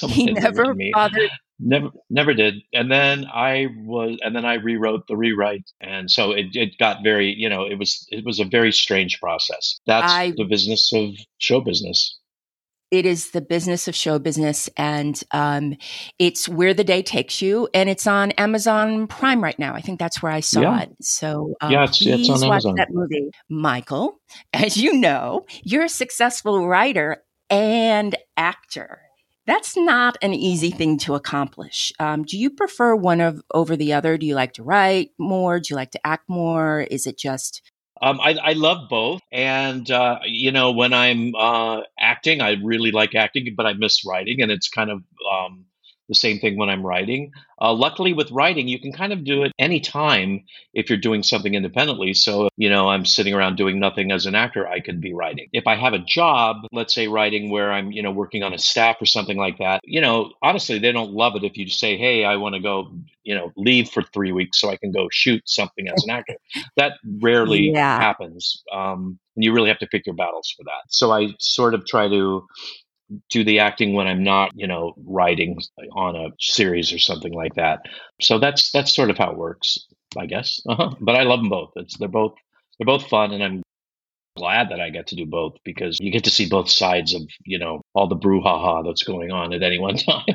He 0.09 0.31
never 0.33 0.75
bothered 0.93 1.31
never 1.59 1.89
never 2.09 2.33
did. 2.33 2.55
And 2.73 2.91
then 2.91 3.25
i 3.33 3.67
was 3.85 4.17
and 4.21 4.35
then 4.35 4.45
i 4.45 4.55
rewrote 4.55 5.07
the 5.07 5.15
rewrite 5.15 5.69
and 5.81 6.09
so 6.09 6.31
it, 6.31 6.47
it 6.53 6.77
got 6.77 7.03
very 7.03 7.33
you 7.38 7.50
know 7.50 7.63
it 7.63 7.77
was 7.79 8.05
it 8.09 8.25
was 8.25 8.39
a 8.39 8.45
very 8.45 8.71
strange 8.71 9.19
process. 9.19 9.79
That's 9.85 10.12
I, 10.12 10.33
the 10.35 10.45
business 10.45 10.91
of 10.93 11.15
show 11.38 11.62
business 11.62 12.17
It 12.93 13.07
is 13.07 13.31
the 13.31 13.41
business 13.41 13.88
of 13.88 13.95
show 13.95 14.19
business, 14.19 14.69
and 14.77 15.19
um, 15.31 15.75
it's 16.19 16.47
where 16.47 16.75
the 16.75 16.83
day 16.83 17.01
takes 17.01 17.41
you, 17.41 17.67
and 17.73 17.89
it's 17.89 18.05
on 18.05 18.29
Amazon 18.33 19.07
Prime 19.07 19.43
right 19.43 19.57
now. 19.57 19.73
I 19.73 19.81
think 19.81 19.97
that's 19.97 20.21
where 20.21 20.31
I 20.31 20.41
saw 20.41 20.62
Yeah. 20.62 20.81
it. 20.81 20.89
So 21.01 21.55
um, 21.59 21.71
Yeah, 21.71 21.83
it's- 21.85 21.97
please 21.97 22.29
it's 22.29 22.43
on 22.43 22.47
watch 22.47 22.65
Amazon. 22.65 22.75
that 22.75 22.89
movie, 22.91 23.31
Michael. 23.50 24.19
As 24.53 24.77
you 24.77 24.93
know, 24.93 25.45
you're 25.63 25.85
a 25.85 25.89
successful 25.89 26.67
writer 26.67 27.23
and 27.50 28.15
actor. 28.38 29.00
That's 29.47 29.75
not 29.75 30.15
an 30.21 30.33
easy 30.35 30.69
thing 30.71 30.97
to 31.00 31.15
accomplish. 31.15 31.91
Um, 32.00 32.23
do 32.23 32.38
you 32.38 32.50
prefer 32.51 32.95
one 32.95 33.19
of 33.21 33.41
over 33.53 33.75
the 33.75 33.91
other? 33.93 34.17
Do 34.17 34.25
you 34.25 34.35
like 34.35 34.53
to 34.53 34.63
write 34.63 35.09
more? 35.17 35.59
Do 35.59 35.65
you 35.71 35.75
like 35.75 35.91
to 35.91 36.07
act 36.07 36.29
more? 36.29 36.81
Is 36.89 37.07
it 37.07 37.17
just 37.17 37.62
Um, 38.01 38.19
I, 38.19 38.33
I 38.33 38.53
love 38.53 38.89
both, 38.89 39.21
and 39.31 39.89
uh, 39.89 40.19
you 40.25 40.51
know, 40.51 40.71
when 40.71 40.93
I'm 40.93 41.35
uh, 41.35 41.81
acting, 41.97 42.41
I 42.41 42.53
really 42.62 42.91
like 42.91 43.15
acting, 43.15 43.53
but 43.55 43.65
I 43.65 43.73
miss 43.73 44.05
writing, 44.05 44.41
and 44.41 44.51
it's 44.51 44.67
kind 44.67 44.89
of 44.89 45.03
um, 45.31 45.65
the 46.10 46.15
same 46.15 46.39
thing 46.39 46.57
when 46.57 46.69
I'm 46.69 46.86
writing. 46.86 47.31
Uh, 47.62 47.74
luckily, 47.74 48.13
with 48.13 48.29
writing, 48.31 48.67
you 48.67 48.79
can 48.79 48.91
kind 48.91 49.13
of 49.13 49.24
do 49.24 49.43
it 49.43 49.51
anytime 49.57 50.43
if 50.74 50.89
you're 50.89 51.00
doing 51.00 51.24
something 51.24 51.53
independently. 51.53 52.13
So, 52.13 52.50
you 52.57 52.69
know, 52.69 52.89
I'm 52.89 53.05
sitting 53.05 53.33
around 53.33 53.55
doing 53.55 53.79
nothing 53.79 54.12
as 54.12 54.25
an 54.25 54.36
actor, 54.36 54.67
I 54.67 54.79
could 54.79 55.00
be 55.00 55.13
writing. 55.13 55.48
If 55.53 55.65
I 55.67 55.75
have 55.75 55.93
a 55.93 56.00
job, 56.00 56.57
let's 56.72 56.93
say 56.93 57.07
writing 57.07 57.50
where 57.50 57.72
I'm, 57.72 57.91
you 57.91 58.01
know, 58.01 58.12
working 58.12 58.43
on 58.43 58.53
a 58.53 58.57
staff 58.60 58.98
or 59.01 59.05
something 59.05 59.38
like 59.38 59.60
that, 59.60 59.79
you 59.83 60.01
know, 60.01 60.31
honestly, 60.41 60.79
they 60.79 60.91
don't 60.91 61.12
love 61.12 61.36
it 61.36 61.43
if 61.43 61.57
you 61.57 61.67
say, 61.69 61.98
hey, 61.98 62.25
I 62.25 62.36
want 62.36 62.55
to 62.55 62.62
go, 62.62 62.91
you 63.24 63.36
know, 63.36 63.51
leave 63.55 63.89
for 63.89 64.03
three 64.13 64.31
weeks 64.31 64.60
so 64.60 64.69
I 64.69 64.77
can 64.77 64.91
go 64.91 65.07
shoot 65.12 65.41
something 65.45 65.88
as 65.88 66.03
an 66.03 66.10
actor. 66.12 66.36
That 66.75 66.93
rarely 67.22 67.72
Yeah. 67.72 68.00
happens. 68.00 68.63
Um, 68.74 69.19
and 69.36 69.43
you 69.43 69.53
really 69.53 69.69
have 69.69 69.79
to 69.79 69.88
pick 69.88 70.05
your 70.05 70.15
battles 70.15 70.53
for 70.55 70.63
that. 70.63 70.81
So 70.89 71.12
I 71.12 71.29
sort 71.39 71.74
of 71.74 71.86
try 71.86 72.07
to 72.07 72.45
do 73.29 73.43
the 73.43 73.60
acting 73.60 73.93
when 73.93 74.07
I'm 74.07 74.24
not, 74.24 74.51
you 74.55 74.67
know, 74.67 74.93
writing 75.05 75.60
on 75.93 76.15
a 76.15 76.29
series 76.39 76.93
or 76.93 77.00
something 77.00 77.33
like 77.33 77.55
that. 77.55 77.81
So 78.22 78.39
that's 78.39 78.72
that's 78.72 78.95
sort 78.95 79.10
of 79.10 79.17
how 79.17 79.31
it 79.31 79.38
works, 79.38 79.77
I 80.17 80.25
guess. 80.25 80.62
Uh-huh. 80.67 80.95
But 81.00 81.15
I 81.15 81.24
love 81.24 81.39
them 81.39 81.50
both. 81.50 81.72
It's 81.75 81.98
they're 81.98 82.07
both 82.07 82.36
they're 82.77 82.86
both 82.86 83.07
fun, 83.07 83.31
and 83.31 83.43
I'm 83.43 83.62
glad 84.35 84.69
that 84.69 84.79
I 84.79 84.89
get 84.89 85.07
to 85.07 85.15
do 85.15 85.25
both 85.25 85.55
because 85.63 85.99
you 85.99 86.11
get 86.11 86.23
to 86.25 86.29
see 86.29 86.47
both 86.47 86.69
sides 86.69 87.13
of 87.13 87.23
you 87.45 87.59
know 87.59 87.81
all 87.93 88.07
the 88.07 88.15
brouhaha 88.15 88.85
that's 88.85 89.03
going 89.03 89.31
on 89.31 89.53
at 89.53 89.63
any 89.63 89.79
one 89.79 89.97
time. 89.97 90.25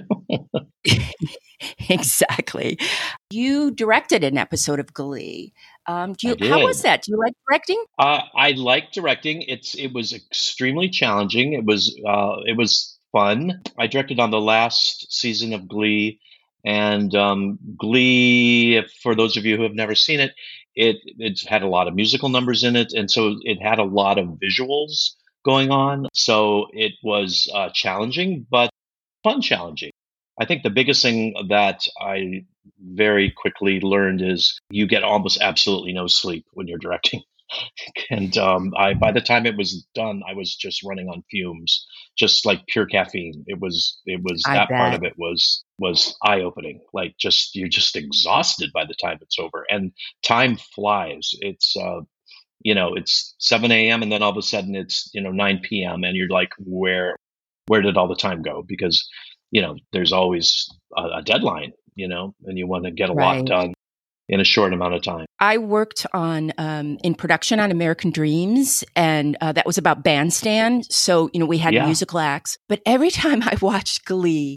exactly? 1.88 2.78
You 3.30 3.70
directed 3.70 4.24
an 4.24 4.38
episode 4.38 4.80
of 4.80 4.92
Glee. 4.92 5.52
Um, 5.86 6.14
do 6.14 6.28
you? 6.28 6.48
How 6.48 6.62
was 6.62 6.82
that? 6.82 7.02
Do 7.02 7.12
you 7.12 7.18
like 7.18 7.34
directing? 7.48 7.82
Uh, 7.98 8.20
I 8.34 8.52
like 8.52 8.92
directing. 8.92 9.42
It's 9.42 9.74
it 9.74 9.92
was 9.92 10.12
extremely 10.12 10.88
challenging. 10.88 11.54
It 11.54 11.64
was 11.64 11.98
uh, 12.06 12.36
it 12.46 12.56
was 12.56 12.98
fun. 13.12 13.62
I 13.78 13.86
directed 13.86 14.20
on 14.20 14.30
the 14.30 14.40
last 14.40 15.12
season 15.12 15.52
of 15.54 15.66
Glee, 15.66 16.20
and 16.64 17.14
um, 17.14 17.58
Glee. 17.76 18.84
For 19.02 19.14
those 19.14 19.36
of 19.36 19.44
you 19.44 19.56
who 19.56 19.62
have 19.62 19.74
never 19.74 19.94
seen 19.94 20.20
it, 20.20 20.34
it 20.78 20.98
it's 21.18 21.44
had 21.44 21.62
a 21.62 21.68
lot 21.68 21.88
of 21.88 21.94
musical 21.94 22.28
numbers 22.28 22.62
in 22.62 22.76
it, 22.76 22.92
and 22.92 23.10
so 23.10 23.36
it 23.42 23.60
had 23.60 23.80
a 23.80 23.84
lot 23.84 24.16
of 24.16 24.38
visuals 24.40 25.10
going 25.44 25.70
on. 25.70 26.06
So 26.14 26.68
it 26.72 26.92
was 27.02 27.50
uh, 27.52 27.70
challenging, 27.74 28.46
but 28.48 28.70
fun 29.24 29.42
challenging. 29.42 29.90
I 30.40 30.44
think 30.44 30.62
the 30.62 30.70
biggest 30.70 31.02
thing 31.02 31.34
that 31.48 31.88
I 32.00 32.44
very 32.80 33.32
quickly 33.36 33.80
learned 33.80 34.22
is 34.22 34.56
you 34.70 34.86
get 34.86 35.02
almost 35.02 35.40
absolutely 35.40 35.92
no 35.92 36.06
sleep 36.06 36.46
when 36.52 36.68
you're 36.68 36.78
directing 36.78 37.22
and 38.10 38.36
um, 38.38 38.72
I 38.76 38.94
by 38.94 39.12
the 39.12 39.20
time 39.20 39.46
it 39.46 39.56
was 39.56 39.86
done, 39.94 40.22
I 40.28 40.34
was 40.34 40.56
just 40.56 40.84
running 40.84 41.08
on 41.08 41.24
fumes, 41.30 41.86
just 42.18 42.46
like 42.46 42.66
pure 42.68 42.86
caffeine. 42.86 43.44
It 43.46 43.60
was 43.60 44.00
it 44.06 44.22
was 44.22 44.50
I 44.50 44.54
that 44.54 44.74
part 44.76 44.94
of 44.94 45.04
it 45.04 45.14
was 45.18 45.64
was 45.78 46.16
eye 46.24 46.42
opening. 46.42 46.80
Like 46.92 47.16
just 47.20 47.54
you're 47.56 47.68
just 47.68 47.96
exhausted 47.96 48.70
by 48.74 48.84
the 48.86 48.94
time 49.02 49.18
it's 49.22 49.38
over, 49.38 49.66
and 49.70 49.92
time 50.24 50.58
flies. 50.74 51.30
It's 51.40 51.76
uh, 51.76 52.00
you 52.62 52.74
know 52.74 52.94
it's 52.94 53.34
7 53.40 53.70
a.m. 53.72 54.02
and 54.02 54.12
then 54.12 54.22
all 54.22 54.32
of 54.32 54.38
a 54.38 54.42
sudden 54.42 54.76
it's 54.76 55.10
you 55.14 55.22
know 55.22 55.32
9 55.32 55.60
p.m. 55.64 56.04
and 56.04 56.16
you're 56.16 56.28
like 56.30 56.50
where 56.58 57.16
where 57.68 57.82
did 57.82 57.96
all 57.98 58.08
the 58.08 58.16
time 58.16 58.42
go? 58.42 58.64
Because 58.66 59.08
you 59.52 59.62
know 59.62 59.76
there's 59.92 60.12
always 60.12 60.68
a, 60.96 61.02
a 61.18 61.22
deadline, 61.24 61.72
you 61.96 62.08
know, 62.08 62.34
and 62.44 62.58
you 62.58 62.66
want 62.68 62.84
to 62.86 62.92
get 62.92 63.10
a 63.10 63.14
Right. 63.14 63.14
lot 63.14 63.44
done 63.46 63.72
in 64.28 64.40
a 64.40 64.44
short 64.44 64.72
amount 64.72 64.94
of 64.94 65.02
time. 65.02 65.26
I 65.40 65.58
worked 65.58 66.06
on 66.12 66.52
um, 66.58 66.98
in 67.02 67.14
production 67.14 67.60
on 67.60 67.70
American 67.70 68.10
Dreams, 68.10 68.84
and 68.96 69.36
uh, 69.40 69.52
that 69.52 69.64
was 69.66 69.78
about 69.78 70.02
bandstand. 70.02 70.86
So 70.90 71.30
you 71.32 71.40
know 71.40 71.46
we 71.46 71.58
had 71.58 71.74
Yeah. 71.74 71.86
musical 71.86 72.18
acts, 72.18 72.58
but 72.68 72.80
every 72.84 73.10
time 73.10 73.42
I 73.42 73.56
watched 73.60 74.04
Glee, 74.04 74.56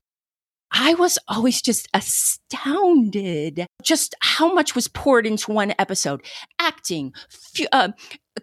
I 0.73 0.93
was 0.95 1.17
always 1.27 1.61
just 1.61 1.87
astounded 1.93 3.65
just 3.83 4.15
how 4.21 4.53
much 4.53 4.75
was 4.75 4.87
poured 4.87 5.25
into 5.27 5.51
one 5.51 5.73
episode. 5.79 6.21
Acting, 6.59 7.13
fu- 7.29 7.65
uh, 7.71 7.89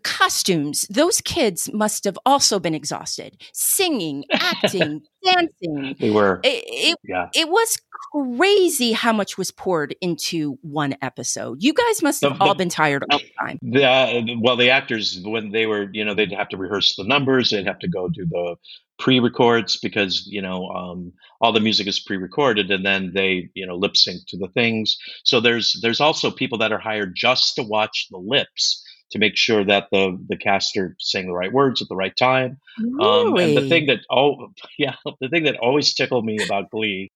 costumes. 0.02 0.86
Those 0.90 1.20
kids 1.20 1.70
must 1.72 2.04
have 2.04 2.18
also 2.26 2.58
been 2.60 2.74
exhausted. 2.74 3.40
Singing, 3.52 4.24
acting, 4.32 5.02
dancing. 5.24 5.96
They 5.98 6.10
were 6.10 6.40
It, 6.44 6.64
it 6.66 6.98
yeah. 7.04 7.28
it 7.34 7.48
was 7.48 7.76
crazy 8.12 8.92
how 8.92 9.12
much 9.12 9.36
was 9.38 9.50
poured 9.50 9.94
into 10.00 10.58
one 10.62 10.94
episode. 11.02 11.62
You 11.62 11.72
guys 11.72 12.02
must 12.02 12.22
have 12.22 12.38
The- 12.38 12.44
all 12.44 12.48
the- 12.50 12.58
been 12.58 12.68
tired 12.68 13.04
all 13.10 13.18
the 13.18 13.30
time. 13.40 13.58
The, 13.62 13.84
uh, 13.84 14.22
well, 14.40 14.56
the 14.56 14.70
actors 14.70 15.20
when 15.24 15.50
they 15.52 15.66
were, 15.66 15.88
you 15.92 16.04
know, 16.04 16.14
they'd 16.14 16.32
have 16.32 16.48
to 16.50 16.56
rehearse 16.56 16.94
the 16.96 17.04
numbers. 17.04 17.50
They'd 17.50 17.66
have 17.66 17.78
to 17.80 17.88
go 17.88 18.08
do 18.08 18.26
the 18.26 18.56
pre-records 18.98 19.76
because 19.76 20.26
you 20.26 20.42
know 20.42 20.68
um, 20.70 21.12
all 21.40 21.52
the 21.52 21.60
music 21.60 21.86
is 21.86 22.00
pre-recorded, 22.00 22.70
and 22.70 22.84
then 22.84 23.12
they, 23.14 23.48
you 23.54 23.66
know, 23.66 23.76
lip 23.76 23.96
sync 23.96 24.22
to 24.28 24.36
the 24.36 24.48
things. 24.48 24.96
So 25.24 25.40
there's 25.40 25.78
there's 25.82 26.00
also 26.00 26.30
people 26.30 26.58
that 26.58 26.72
are 26.72 26.78
hired 26.80 27.14
just 27.14 27.54
to 27.56 27.62
watch 27.62 28.08
the 28.10 28.18
lips 28.18 28.82
to 29.10 29.18
make 29.18 29.36
sure 29.36 29.64
that 29.64 29.88
the 29.90 30.18
the 30.28 30.36
cast 30.36 30.76
are 30.76 30.96
saying 30.98 31.26
the 31.26 31.32
right 31.32 31.52
words 31.52 31.82
at 31.82 31.88
the 31.88 31.96
right 31.96 32.16
time. 32.16 32.58
Um, 33.00 33.36
and 33.36 33.56
the 33.56 33.68
thing 33.68 33.86
that 33.86 34.00
oh 34.10 34.52
yeah, 34.78 34.96
the 35.20 35.28
thing 35.28 35.44
that 35.44 35.56
always 35.56 35.94
tickled 35.94 36.24
me 36.24 36.38
about 36.42 36.70
Glee 36.70 37.10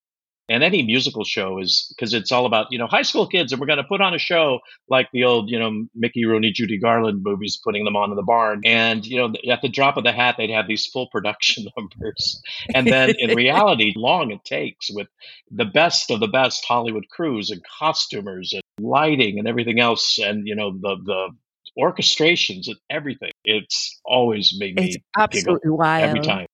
and 0.49 0.63
any 0.63 0.83
musical 0.83 1.25
show 1.25 1.59
is 1.59 1.93
because 1.97 2.13
it's 2.15 2.33
all 2.33 2.47
about 2.47 2.67
you 2.71 2.79
know 2.79 2.87
high 2.87 3.03
school 3.03 3.27
kids 3.27 3.53
and 3.53 3.61
we're 3.61 3.67
going 3.67 3.79
to 3.79 3.85
put 3.85 4.01
on 4.01 4.15
a 4.15 4.19
show 4.19 4.61
like 4.89 5.09
the 5.13 5.25
old 5.25 5.51
you 5.51 5.59
know 5.59 5.87
Mickey 5.95 6.25
Rooney 6.25 6.51
Judy 6.51 6.79
Garland 6.79 7.23
movies 7.23 7.61
putting 7.63 7.85
them 7.85 7.97
on 7.97 8.11
in 8.11 8.17
the 8.17 8.23
barn. 8.23 8.61
And 8.65 9.05
you 9.07 9.17
know 9.17 9.33
at 9.51 9.63
the 9.63 9.69
drop 9.69 9.97
of 9.97 10.05
the 10.05 10.13
hat 10.13 10.37
they'd 10.37 10.51
have 10.51 10.67
these 10.67 10.87
full 10.87 11.09
production 11.13 11.67
numbers. 11.77 12.41
And 12.75 12.87
then 12.87 13.15
in 13.19 13.37
reality 13.37 13.93
long 13.97 14.31
it 14.31 14.45
takes 14.45 14.91
with 14.91 15.09
the 15.51 15.65
best 15.65 16.11
of 16.11 16.21
the 16.21 16.29
best 16.29 16.65
Hollywood 16.67 17.09
crews 17.11 17.51
and 17.51 17.63
costumers 17.79 18.53
and 18.53 18.63
lighting 18.81 19.39
and 19.39 19.47
everything 19.47 19.81
else 19.81 20.19
and 20.19 20.47
you 20.47 20.55
know 20.55 20.73
the 20.73 20.97
the 21.05 21.29
orchestrations 21.79 22.67
and 22.67 22.77
everything 22.91 23.31
it's 23.45 23.99
always 24.05 24.55
made 24.59 24.77
me 24.77 24.89
it's 24.89 24.97
absolutely 25.17 25.71
wild. 25.71 26.05
every 26.05 26.21
time 26.21 26.47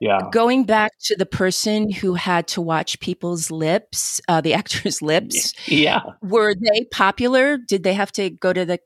yeah 0.00 0.18
Going 0.30 0.64
back 0.64 0.92
to 1.04 1.16
the 1.16 1.24
person 1.24 1.90
who 1.90 2.14
had 2.14 2.48
to 2.48 2.60
watch 2.60 3.00
people's 3.00 3.50
lips, 3.50 4.20
uh, 4.28 4.40
the 4.42 4.52
actors' 4.60 5.00
lips, 5.00 5.54
yeah 5.66 6.00
were 6.22 6.54
they 6.54 6.84
popular? 6.92 7.56
Did 7.56 7.82
they 7.82 7.94
have 7.94 8.12
to 8.12 8.28
go 8.28 8.52
to 8.52 8.64
the 8.66 8.78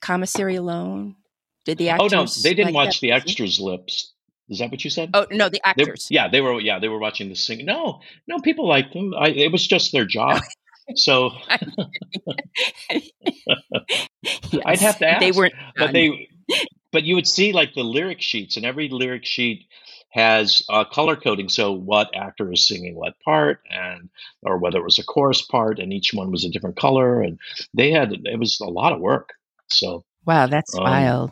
commissary 0.00 0.56
alone? 0.56 1.14
Did 1.64 1.78
the 1.78 1.90
actors? 1.90 2.12
oh 2.12 2.16
no 2.22 2.26
they 2.42 2.54
didn't 2.54 2.74
like 2.74 2.86
watch 2.86 3.00
the 3.00 3.12
extras 3.12 3.60
lips 3.60 4.12
is 4.48 4.58
that 4.60 4.70
what 4.70 4.82
you 4.84 4.90
said 4.90 5.10
Oh 5.14 5.26
no, 5.30 5.48
the 5.48 5.60
They- 5.64 5.82
actors. 5.82 6.06
yeah, 6.10 6.28
they 6.28 6.40
were. 6.40 6.60
Yeah, 6.60 6.78
they 6.78 6.88
were 6.88 7.00
watching 7.00 7.28
the 7.28 7.34
sing. 7.34 7.64
No, 7.64 8.00
no, 8.28 8.38
people 8.38 8.68
liked 8.68 8.92
them. 8.92 9.12
I, 9.18 9.28
it 9.30 9.50
was 9.50 9.66
just 9.66 9.90
their 9.92 10.04
job. 10.04 10.40
So 10.94 11.30
Yes. 14.52 14.62
I'd 14.64 14.80
have 14.80 14.98
to 14.98 15.06
ask. 15.08 15.20
They 15.20 15.32
weren't. 15.32 15.54
but 15.76 15.92
they, 15.92 16.28
but 16.92 17.04
you 17.04 17.14
would 17.14 17.26
see 17.26 17.52
like 17.52 17.74
the 17.74 17.82
lyric 17.84 18.20
sheets, 18.20 18.56
and 18.56 18.66
every 18.66 18.88
lyric 18.88 19.24
sheet 19.24 19.66
has 20.10 20.62
uh, 20.70 20.84
color 20.84 21.16
coding. 21.16 21.48
So 21.48 21.72
what 21.72 22.14
actor 22.14 22.52
is 22.52 22.66
singing 22.66 22.94
what 22.94 23.14
part, 23.24 23.60
and 23.70 24.08
or 24.42 24.58
whether 24.58 24.78
it 24.78 24.84
was 24.84 24.98
a 24.98 25.04
chorus 25.04 25.42
part, 25.42 25.78
and 25.78 25.92
each 25.92 26.12
one 26.14 26.30
was 26.30 26.44
a 26.44 26.50
different 26.50 26.76
color, 26.76 27.20
and 27.20 27.38
they 27.74 27.90
had 27.90 28.12
it 28.12 28.38
was 28.38 28.58
a 28.60 28.66
lot 28.66 28.92
of 28.92 29.00
work. 29.00 29.30
So 29.68 30.04
Wow, 30.26 30.46
that's 30.46 30.76
Um, 30.76 30.82
wild. 30.82 31.30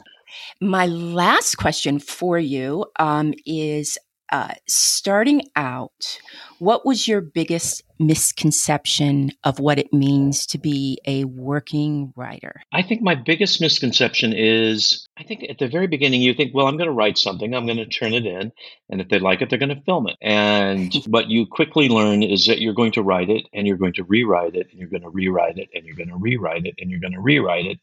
My 0.61 0.87
last 0.87 1.56
question 1.56 1.99
for 1.99 2.38
you 2.38 2.87
um, 2.99 3.34
is 3.46 3.99
uh, 4.30 4.54
starting 4.66 5.42
out, 5.56 6.18
what 6.58 6.86
was 6.86 7.06
your 7.06 7.20
biggest 7.20 7.82
misconception 7.98 9.30
of 9.44 9.60
what 9.60 9.78
it 9.78 9.92
means 9.92 10.46
to 10.46 10.58
be 10.58 10.98
a 11.06 11.24
working 11.24 12.12
writer? 12.16 12.62
I 12.72 12.82
think 12.82 13.02
my 13.02 13.14
biggest 13.14 13.60
misconception 13.60 14.32
is 14.32 15.06
I 15.16 15.22
think 15.22 15.44
at 15.48 15.58
the 15.58 15.68
very 15.68 15.86
beginning 15.86 16.22
you 16.22 16.34
think, 16.34 16.54
well, 16.54 16.66
I'm 16.66 16.76
going 16.76 16.88
to 16.88 16.94
write 16.94 17.18
something, 17.18 17.54
I'm 17.54 17.66
going 17.66 17.78
to 17.78 17.86
turn 17.86 18.14
it 18.14 18.26
in, 18.26 18.50
and 18.90 19.00
if 19.00 19.08
they 19.08 19.18
like 19.18 19.42
it, 19.42 19.50
they're 19.50 19.58
going 19.58 19.74
to 19.74 19.82
film 19.82 20.08
it. 20.08 20.16
And 20.20 20.92
what 21.06 21.30
you 21.30 21.46
quickly 21.46 21.88
learn 21.88 22.22
is 22.22 22.46
that 22.46 22.60
you're 22.60 22.74
going 22.74 22.92
to 22.92 23.02
write 23.02 23.30
it, 23.30 23.46
and 23.52 23.66
you're 23.66 23.76
going 23.76 23.92
to 23.94 24.04
rewrite 24.04 24.56
it, 24.56 24.68
and 24.70 24.78
you're 24.78 24.88
going 24.88 25.02
to 25.02 25.10
rewrite 25.10 25.58
it, 25.58 25.68
and 25.74 25.84
you're 25.86 25.96
going 25.96 26.08
to 26.08 26.16
rewrite 26.16 26.66
it, 26.66 26.74
and 26.78 26.90
you're 26.90 27.00
going 27.00 27.12
to 27.12 27.20
rewrite 27.20 27.66
it 27.66 27.78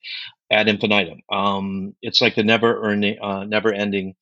ad 0.51 0.67
infinitum. 0.67 1.21
Um, 1.31 1.95
it's 2.01 2.21
like 2.21 2.35
the 2.35 2.43
never 2.43 2.83
earning, 2.83 3.17
uh, 3.21 3.45
never 3.45 3.71
ending. 3.71 4.15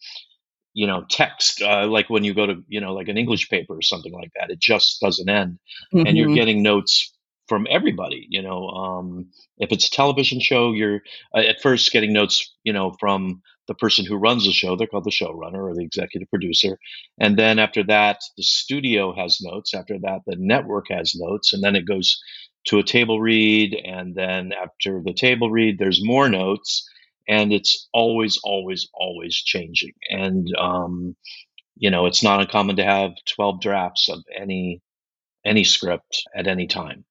You 0.79 0.87
know 0.87 1.03
text 1.09 1.61
uh, 1.61 1.85
like 1.87 2.09
when 2.09 2.23
you 2.23 2.33
go 2.33 2.45
to 2.45 2.55
you 2.67 2.81
know 2.81 2.93
like 2.93 3.09
an 3.09 3.17
english 3.17 3.49
paper 3.49 3.73
or 3.75 3.81
something 3.81 4.13
like 4.13 4.31
that 4.35 4.49
it 4.49 4.59
just 4.59 4.99
doesn't 5.01 5.29
end. 5.29 5.59
Mm-hmm. 5.93 6.07
and 6.07 6.17
you're 6.17 6.27
mm-hmm. 6.27 6.35
getting 6.35 6.63
notes 6.63 7.13
from 7.47 7.67
everybody 7.69 8.27
you 8.29 8.41
know 8.41 8.67
um, 8.69 9.27
if 9.57 9.71
it's 9.71 9.87
a 9.87 9.91
television 9.91 10.39
show 10.39 10.71
you're 10.71 11.01
uh, 11.35 11.39
at 11.39 11.61
first 11.61 11.91
getting 11.91 12.13
notes 12.13 12.55
you 12.63 12.73
know 12.73 12.95
from 12.99 13.41
the 13.69 13.75
person 13.75 14.03
who 14.03 14.17
runs 14.17 14.45
the 14.45 14.51
show 14.51 14.75
they're 14.75 14.87
called 14.87 15.05
the 15.05 15.11
showrunner 15.11 15.69
or 15.69 15.75
the 15.75 15.83
executive 15.83 16.29
producer. 16.29 16.77
And 17.19 17.37
then 17.37 17.59
after 17.59 17.83
that 17.83 18.17
the 18.35 18.43
studio 18.43 19.15
has 19.15 19.39
notes. 19.41 19.73
After 19.73 19.97
that 19.99 20.21
the 20.25 20.35
network 20.37 20.85
has 20.89 21.13
notes. 21.15 21.53
And 21.53 21.63
then 21.63 21.75
it 21.75 21.87
goes 21.87 22.19
to 22.65 22.79
a 22.79 22.83
table 22.83 23.21
read. 23.21 23.79
And 23.85 24.15
then 24.15 24.51
after 24.51 25.01
the 25.05 25.13
table 25.13 25.51
read 25.51 25.77
there's 25.77 26.03
more 26.03 26.27
notes 26.27 26.83
and 27.29 27.53
it's 27.53 27.87
always, 27.93 28.39
always, 28.43 28.89
always 28.93 29.35
changing. 29.35 29.93
And 30.09 30.47
um, 30.57 31.15
you 31.77 31.91
know, 31.91 32.07
it's 32.07 32.23
not 32.23 32.41
uncommon 32.41 32.75
to 32.77 32.83
have 32.83 33.11
twelve 33.25 33.61
drafts 33.61 34.09
of 34.09 34.23
any 34.35 34.81
any 35.45 35.63
script 35.63 36.23
at 36.35 36.47
any 36.47 36.67
time. 36.67 37.05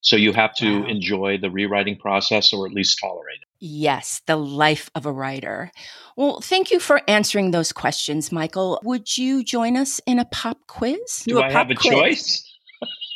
So 0.00 0.16
you 0.16 0.32
have 0.32 0.54
to 0.56 0.82
wow. 0.82 0.86
enjoy 0.86 1.38
the 1.38 1.50
rewriting 1.50 1.96
process 1.96 2.52
or 2.52 2.66
at 2.66 2.72
least 2.72 2.98
tolerate 3.00 3.38
it. 3.40 3.48
Yes, 3.58 4.20
the 4.26 4.36
life 4.36 4.90
of 4.94 5.06
a 5.06 5.12
writer. 5.12 5.70
Well, 6.16 6.40
thank 6.42 6.70
you 6.70 6.78
for 6.78 7.00
answering 7.08 7.50
those 7.50 7.72
questions, 7.72 8.30
Michael. 8.30 8.78
Would 8.84 9.16
you 9.16 9.42
join 9.42 9.76
us 9.78 10.02
in 10.06 10.18
a 10.18 10.26
pop 10.26 10.58
quiz? 10.66 11.24
Do, 11.26 11.36
Do 11.36 11.42
I 11.42 11.50
have 11.50 11.70
a 11.70 11.74
quiz? 11.74 11.90
choice? 11.90 12.58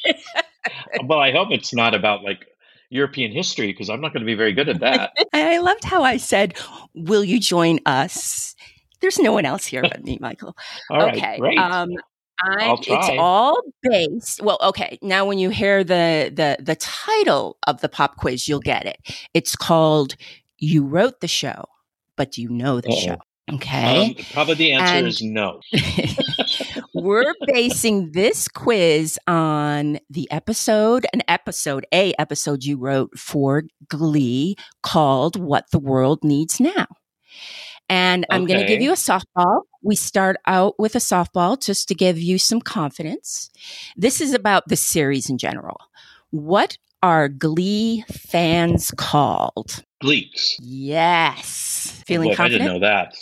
well, 1.05 1.19
I 1.19 1.31
hope 1.31 1.49
it's 1.51 1.75
not 1.75 1.95
about 1.95 2.23
like 2.23 2.47
European 2.91 3.33
history 3.33 3.69
because 3.69 3.91
I'm 3.91 4.01
not 4.01 4.13
going 4.13 4.21
to 4.21 4.27
be 4.27 4.35
very 4.35 4.53
good 4.53 4.69
at 4.69 4.81
that. 4.81 5.13
I 5.33 5.59
loved 5.59 5.85
how 5.85 6.03
I 6.03 6.17
said, 6.17 6.55
Will 6.95 7.25
you 7.25 7.39
join 7.39 7.81
us? 7.87 8.55
There's 9.01 9.19
no 9.19 9.33
one 9.33 9.45
else 9.45 9.65
here 9.67 9.83
but 9.83 10.03
me, 10.05 10.19
Michael. 10.21 10.57
all 10.91 11.09
okay. 11.11 11.39
Right. 11.41 11.59
Um, 11.59 11.91
I, 12.41 12.77
it's 12.81 13.11
all 13.19 13.61
based. 13.83 14.41
Well, 14.43 14.59
okay. 14.63 14.99
Now, 15.03 15.27
when 15.27 15.39
you 15.39 15.51
hear 15.51 15.83
the 15.83 16.31
the 16.33 16.63
the 16.63 16.77
title 16.77 17.59
of 17.67 17.81
the 17.81 17.89
pop 17.89 18.17
quiz, 18.17 18.47
you'll 18.47 18.61
get 18.61 18.87
it. 18.87 18.97
It's 19.35 19.57
called 19.57 20.15
"You 20.59 20.85
Wrote 20.85 21.21
the 21.21 21.29
Show, 21.29 21.65
but 22.17 22.33
Do 22.33 22.43
You 22.43 22.49
Know 22.51 22.81
the 22.81 22.91
Uh-oh. 22.91 23.01
Show?" 23.01 23.17
Okay. 23.55 24.15
Um, 24.19 24.25
probably 24.33 24.55
the 24.55 24.73
answer 24.73 24.95
and 24.95 25.07
is 25.07 25.23
no. 25.23 25.61
we're 26.95 27.35
basing 27.47 28.13
this 28.13 28.49
quiz 28.49 29.19
on 29.27 29.99
the 30.11 30.31
episode, 30.31 31.07
an 31.13 31.23
episode, 31.29 31.87
a 31.93 32.13
episode 32.19 32.65
you 32.65 32.77
wrote 32.77 33.19
for 33.19 33.65
Glee 33.89 34.57
called 34.83 35.37
What 35.41 35.71
the 35.71 35.79
World 35.79 36.23
Needs 36.23 36.61
Now. 36.61 36.87
And 37.89 38.27
I'm 38.31 38.43
okay. 38.43 38.53
going 38.53 38.67
to 38.67 38.67
give 38.67 38.83
you 38.83 38.91
a 38.91 38.97
softball. 38.97 39.63
We 39.83 39.97
start 39.97 40.37
out 40.47 40.79
with 40.79 40.95
a 40.95 40.99
softball 40.99 41.61
just 41.61 41.89
to 41.89 41.95
give 41.95 42.19
you 42.19 42.39
some 42.39 42.61
confidence. 42.61 43.51
This 43.97 44.21
is 44.21 44.35
about 44.35 44.69
the 44.69 44.77
series 44.77 45.31
in 45.31 45.39
general. 45.39 45.79
What 46.31 46.77
are 47.03 47.29
Glee 47.29 48.05
fans 48.11 48.91
called? 48.91 49.85
Gleeks. 50.03 50.57
Yes. 50.61 52.03
Feeling 52.07 52.35
confident? 52.35 52.63
I 52.63 52.67
didn't 52.67 52.81
know 52.81 52.87
that. 52.87 53.15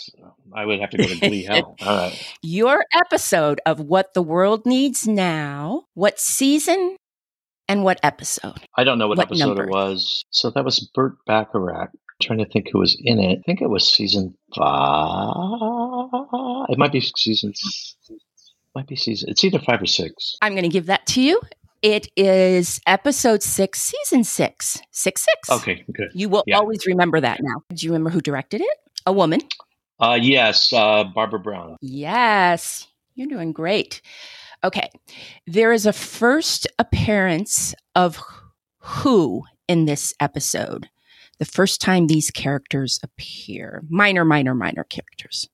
I 0.53 0.65
would 0.65 0.79
have 0.79 0.89
to 0.91 0.97
go 0.97 1.03
to 1.03 1.19
Glee 1.19 1.43
Hell. 1.43 1.75
All 1.81 1.97
right. 1.97 2.35
Your 2.41 2.83
episode 2.95 3.59
of 3.65 3.79
What 3.79 4.13
the 4.13 4.21
World 4.21 4.65
Needs 4.65 5.07
Now, 5.07 5.83
what 5.93 6.19
season 6.19 6.97
and 7.67 7.83
what 7.83 7.99
episode? 8.03 8.61
I 8.75 8.83
don't 8.83 8.97
know 8.97 9.07
what, 9.07 9.17
what 9.17 9.27
episode 9.27 9.47
number? 9.47 9.63
it 9.63 9.69
was. 9.69 10.25
So 10.29 10.51
that 10.51 10.63
was 10.63 10.79
Burt 10.93 11.17
Bacharach. 11.25 11.89
I'm 11.93 11.99
trying 12.21 12.39
to 12.39 12.45
think 12.45 12.67
who 12.71 12.79
was 12.79 12.97
in 12.99 13.19
it. 13.19 13.39
I 13.39 13.41
think 13.45 13.61
it 13.61 13.69
was 13.69 13.91
season 13.91 14.35
five. 14.55 15.33
It 16.69 16.77
might 16.77 16.91
be 16.91 17.01
season. 17.01 17.53
Might 18.75 18.87
be 18.87 18.95
season. 18.95 19.29
It's 19.29 19.43
either 19.43 19.59
five 19.59 19.81
or 19.81 19.87
six. 19.87 20.37
I'm 20.41 20.53
going 20.53 20.63
to 20.63 20.69
give 20.69 20.85
that 20.87 21.05
to 21.07 21.21
you. 21.21 21.41
It 21.83 22.07
is 22.15 22.81
episode 22.87 23.43
six, 23.43 23.79
season 23.81 24.23
six, 24.23 24.81
six 24.91 25.23
six. 25.23 25.61
Okay, 25.61 25.85
good. 25.93 26.09
You 26.13 26.27
will 26.27 26.43
yeah. 26.47 26.57
always 26.57 26.87
remember 26.87 27.21
that 27.21 27.39
now. 27.41 27.61
Do 27.71 27.85
you 27.85 27.91
remember 27.91 28.09
who 28.09 28.19
directed 28.19 28.61
it? 28.61 28.77
A 29.05 29.13
woman. 29.13 29.41
Uh, 29.99 30.17
yes, 30.21 30.71
uh, 30.73 31.03
Barbara 31.03 31.39
Brown. 31.39 31.77
Yes, 31.81 32.87
you're 33.15 33.27
doing 33.27 33.51
great. 33.51 34.01
Okay, 34.63 34.89
there 35.45 35.71
is 35.71 35.85
a 35.85 35.93
first 35.93 36.67
appearance 36.79 37.73
of 37.95 38.19
who 38.79 39.43
in 39.67 39.85
this 39.85 40.13
episode. 40.19 40.89
The 41.39 41.45
first 41.45 41.81
time 41.81 42.07
these 42.07 42.31
characters 42.31 42.99
appear, 43.03 43.83
minor, 43.89 44.25
minor, 44.25 44.55
minor 44.55 44.83
characters. 44.85 45.47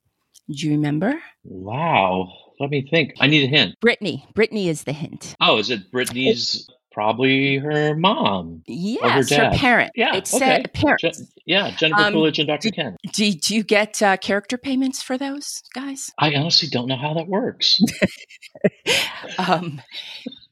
Do 0.50 0.68
you 0.68 0.72
remember? 0.74 1.22
Wow. 1.44 2.32
Let 2.60 2.70
me 2.70 2.88
think. 2.90 3.14
I 3.20 3.28
need 3.28 3.44
a 3.44 3.48
hint. 3.48 3.80
Brittany. 3.82 4.26
Brittany 4.34 4.70
is 4.70 4.84
the 4.84 4.94
hint. 4.94 5.36
Oh, 5.42 5.58
is 5.58 5.70
it 5.70 5.92
Brittany's 5.92 6.68
probably 6.94 7.58
her 7.58 7.96
mom. 7.96 8.64
Yes, 8.68 9.30
her, 9.32 9.50
her, 9.50 9.58
parent. 9.58 9.92
Yeah, 9.96 10.16
it 10.16 10.28
said 10.28 10.74
parent. 10.74 11.02
Je- 11.02 11.26
yeah, 11.46 11.72
Jennifer 11.72 12.02
um, 12.02 12.14
Coolidge 12.14 12.40
and 12.40 12.48
Dr. 12.48 12.70
Do, 12.70 12.72
Ken. 12.72 12.98
Do, 13.12 13.32
do 13.34 13.56
you 13.56 13.64
get 13.64 14.02
uh, 14.02 14.18
character 14.18 14.58
payments 14.58 15.02
for 15.02 15.18
those 15.18 15.64
guys? 15.74 16.12
I 16.18 16.36
honestly 16.36 16.70
don't 16.70 16.88
know 16.88 16.98
how 16.98 17.14
that 17.16 17.28
works. 17.28 17.80
um, 19.38 19.82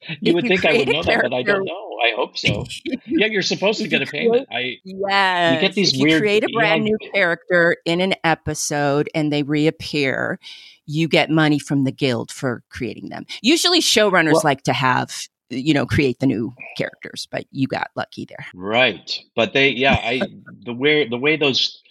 you 0.22 0.34
would 0.34 0.44
you 0.44 0.50
think 0.50 0.66
I 0.66 0.78
would 0.78 0.88
know 0.88 1.04
that, 1.04 1.22
but 1.22 1.34
I 1.34 1.44
don't 1.44 1.66
know. 1.66 1.98
I 2.04 2.14
hope 2.16 2.38
so. 2.38 2.66
yeah, 3.06 3.28
you're 3.28 3.42
supposed 3.42 3.82
to 3.82 3.88
get 3.88 4.02
a 4.02 4.06
payment. 4.06 4.48
I 4.52 4.78
yeah. 4.84 5.54
You 5.54 5.62
get 5.62 5.74
these 5.74 5.94
if 5.94 6.02
weird. 6.02 6.14
You 6.14 6.20
create 6.20 6.44
a 6.44 6.50
brand 6.54 6.84
new 6.84 6.98
character 7.14 7.78
in 7.86 8.02
an 8.02 8.16
episode, 8.24 9.10
and 9.14 9.32
they 9.32 9.44
reappear. 9.44 10.40
You 10.88 11.08
get 11.08 11.30
money 11.30 11.60
from 11.60 11.84
the 11.84 11.92
guild 11.92 12.32
for 12.32 12.64
creating 12.70 13.10
them. 13.10 13.26
Usually, 13.42 13.80
showrunners 13.80 14.34
well, 14.34 14.42
like 14.44 14.64
to 14.64 14.74
have 14.74 15.28
you 15.52 15.74
know 15.74 15.86
create 15.86 16.20
the 16.20 16.26
new 16.26 16.54
characters 16.78 17.28
but 17.32 17.46
you 17.52 17.68
got 17.68 17.92
lucky 17.96 18.26
there. 18.26 18.46
Right. 18.54 19.20
But 19.36 19.54
they 19.54 19.70
yeah 19.70 20.00
i 20.02 20.22
the 20.66 20.74
way 20.74 21.08
the 21.08 21.18
way 21.18 21.38
those 21.38 21.82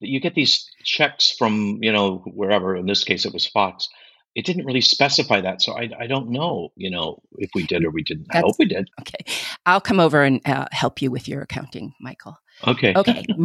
you 0.00 0.20
get 0.20 0.34
these 0.34 0.68
checks 0.84 1.34
from 1.36 1.78
you 1.82 1.92
know 1.92 2.18
wherever 2.26 2.76
in 2.76 2.86
this 2.86 3.04
case 3.04 3.24
it 3.24 3.32
was 3.32 3.46
fox 3.46 3.88
it 4.34 4.44
didn't 4.44 4.66
really 4.66 4.80
specify 4.80 5.40
that. 5.40 5.62
So 5.62 5.76
i, 5.78 5.88
I 5.98 6.06
don't 6.06 6.30
know 6.30 6.72
you 6.76 6.90
know 6.90 7.20
if 7.38 7.50
we 7.54 7.66
did 7.66 7.84
or 7.84 7.90
we 7.90 8.02
didn't. 8.02 8.26
That's, 8.32 8.42
i 8.42 8.46
hope 8.46 8.56
we 8.58 8.66
did. 8.66 8.88
okay. 9.00 9.24
I'll 9.66 9.80
come 9.80 10.00
over 10.00 10.22
and 10.22 10.40
uh, 10.46 10.66
help 10.72 11.00
you 11.00 11.10
with 11.10 11.28
your 11.28 11.42
accounting 11.42 11.94
michael. 12.00 12.38
Okay. 12.66 12.92
Okay 12.94 13.24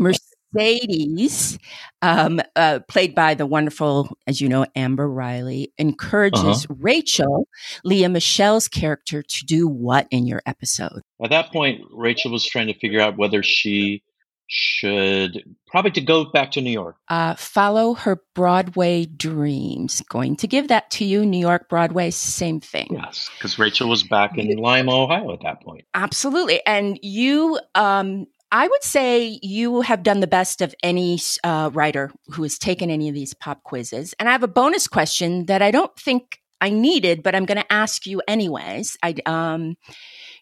Mercedes, 0.53 1.59
um, 2.01 2.39
uh, 2.55 2.79
played 2.87 3.15
by 3.15 3.33
the 3.33 3.45
wonderful, 3.45 4.09
as 4.27 4.41
you 4.41 4.49
know, 4.49 4.65
Amber 4.75 5.09
Riley, 5.09 5.73
encourages 5.77 6.65
uh-huh. 6.65 6.75
Rachel, 6.79 7.47
Lea 7.83 8.07
Michele's 8.07 8.67
character, 8.67 9.21
to 9.21 9.45
do 9.45 9.67
what 9.67 10.07
in 10.11 10.25
your 10.25 10.41
episode? 10.45 11.01
At 11.23 11.29
that 11.31 11.51
point, 11.51 11.81
Rachel 11.91 12.31
was 12.31 12.45
trying 12.45 12.67
to 12.67 12.79
figure 12.79 13.01
out 13.01 13.17
whether 13.17 13.43
she 13.43 14.03
should 14.51 15.43
probably 15.67 15.91
to 15.91 16.01
go 16.01 16.25
back 16.25 16.51
to 16.51 16.61
New 16.61 16.71
York. 16.71 16.97
Uh, 17.07 17.35
follow 17.35 17.93
her 17.93 18.23
Broadway 18.33 19.05
dreams. 19.05 20.01
Going 20.09 20.35
to 20.37 20.47
give 20.47 20.69
that 20.69 20.89
to 20.91 21.05
you. 21.05 21.23
New 21.23 21.37
York 21.37 21.69
Broadway, 21.69 22.09
same 22.09 22.59
thing. 22.59 22.87
Yes, 22.89 23.29
because 23.37 23.59
Rachel 23.59 23.87
was 23.87 24.01
back 24.01 24.37
in 24.37 24.47
Lima, 24.57 24.91
Ohio 24.91 25.31
at 25.33 25.43
that 25.43 25.61
point. 25.61 25.85
Absolutely, 25.93 26.65
and 26.65 26.99
you 27.03 27.59
um, 27.75 28.25
I 28.51 28.67
would 28.67 28.83
say 28.83 29.39
you 29.43 29.81
have 29.81 30.03
done 30.03 30.21
the 30.21 30.27
best 30.27 30.61
of 30.61 30.73
any 30.81 31.19
uh, 31.43 31.69
writer 31.73 32.11
who 32.27 32.43
has 32.43 32.57
taken 32.57 32.89
any 32.89 33.07
of 33.07 33.15
these 33.15 33.33
pop 33.33 33.63
quizzes. 33.63 34.13
And 34.19 34.27
I 34.27 34.31
have 34.31 34.43
a 34.43 34.47
bonus 34.47 34.87
question 34.87 35.45
that 35.45 35.61
I 35.61 35.71
don't 35.71 35.95
think 35.97 36.39
I 36.59 36.69
needed, 36.69 37.21
but 37.21 37.35
I'm 37.35 37.45
going 37.45 37.59
to 37.59 37.71
ask 37.71 38.05
you 38.05 38.21
anyways. 38.27 38.97
I, 39.03 39.15
um, 39.25 39.75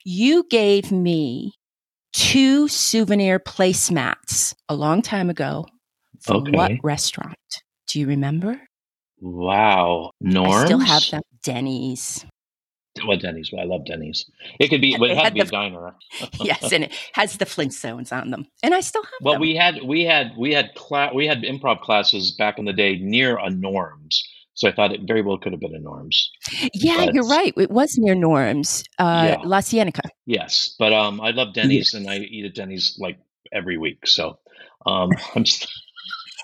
you 0.06 0.46
gave 0.50 0.92
me 0.92 1.54
two 2.14 2.68
souvenir 2.68 3.40
placemats 3.40 4.56
a 4.70 4.76
long 4.76 5.02
time 5.02 5.30
ago. 5.30 5.66
For 6.22 6.38
okay. 6.38 6.52
what 6.52 6.72
restaurant? 6.84 7.38
Do 7.88 8.00
you 8.00 8.08
remember? 8.08 8.60
Wow. 9.20 10.12
Norms? 10.20 10.56
I 10.56 10.66
still 10.66 10.80
have 10.80 11.10
them. 11.12 11.22
Denny's. 11.44 12.26
Well, 13.06 13.18
Denny's. 13.18 13.52
Well, 13.52 13.62
I 13.62 13.66
love 13.66 13.86
Denny's. 13.86 14.30
It 14.60 14.70
could 14.70 14.82
be. 14.82 14.98
Well, 14.98 15.12
it, 15.12 15.18
had 15.18 15.30
to 15.30 15.34
be 15.34 15.42
the, 15.42 15.48
a 15.48 15.52
diner. 15.52 15.96
yes, 16.40 16.72
and 16.72 16.86
it 16.86 16.94
has 17.14 17.38
the 17.38 17.46
Flintstones 17.46 18.12
on 18.12 18.32
them, 18.32 18.48
and 18.64 18.74
I 18.74 18.82
still 18.82 19.04
have. 19.04 19.12
Well, 19.22 19.34
them. 19.36 19.42
we 19.42 19.56
had 19.56 19.84
we 19.84 20.04
had 20.04 20.32
we 20.38 20.54
had 20.54 20.74
cla- 20.76 21.14
we 21.14 21.28
had 21.28 21.44
improv 21.44 21.82
classes 21.82 22.32
back 22.32 22.58
in 22.58 22.66
the 22.66 22.74
day 22.74 22.98
near 22.98 23.38
a 23.38 23.50
Norms, 23.50 24.28
so 24.54 24.68
I 24.68 24.72
thought 24.72 24.92
it 24.92 25.02
very 25.04 25.22
well 25.22 25.38
could 25.38 25.52
have 25.52 25.62
been 25.62 25.76
a 25.76 25.80
Norms. 25.80 26.32
Yeah, 26.74 27.06
but, 27.06 27.14
you're 27.14 27.28
right. 27.28 27.54
It 27.58 27.70
was 27.70 27.98
near 27.98 28.16
Norms, 28.16 28.84
uh, 28.98 29.38
yeah. 29.38 29.48
La 29.48 29.62
Cienega. 29.62 30.02
Yes, 30.26 30.76
but 30.80 30.94
um, 30.94 31.22
I 31.22 31.32
love 31.32 31.54
Denny's, 31.54 31.94
and 31.94 32.10
I 32.10 32.18
eat 32.18 32.46
at 32.46 32.56
Denny's 32.56 32.98
like 33.00 33.20
every 33.52 33.78
week. 33.78 34.08
So 34.08 34.40
um, 34.86 35.12
I'm 35.36 35.44
just. 35.44 35.68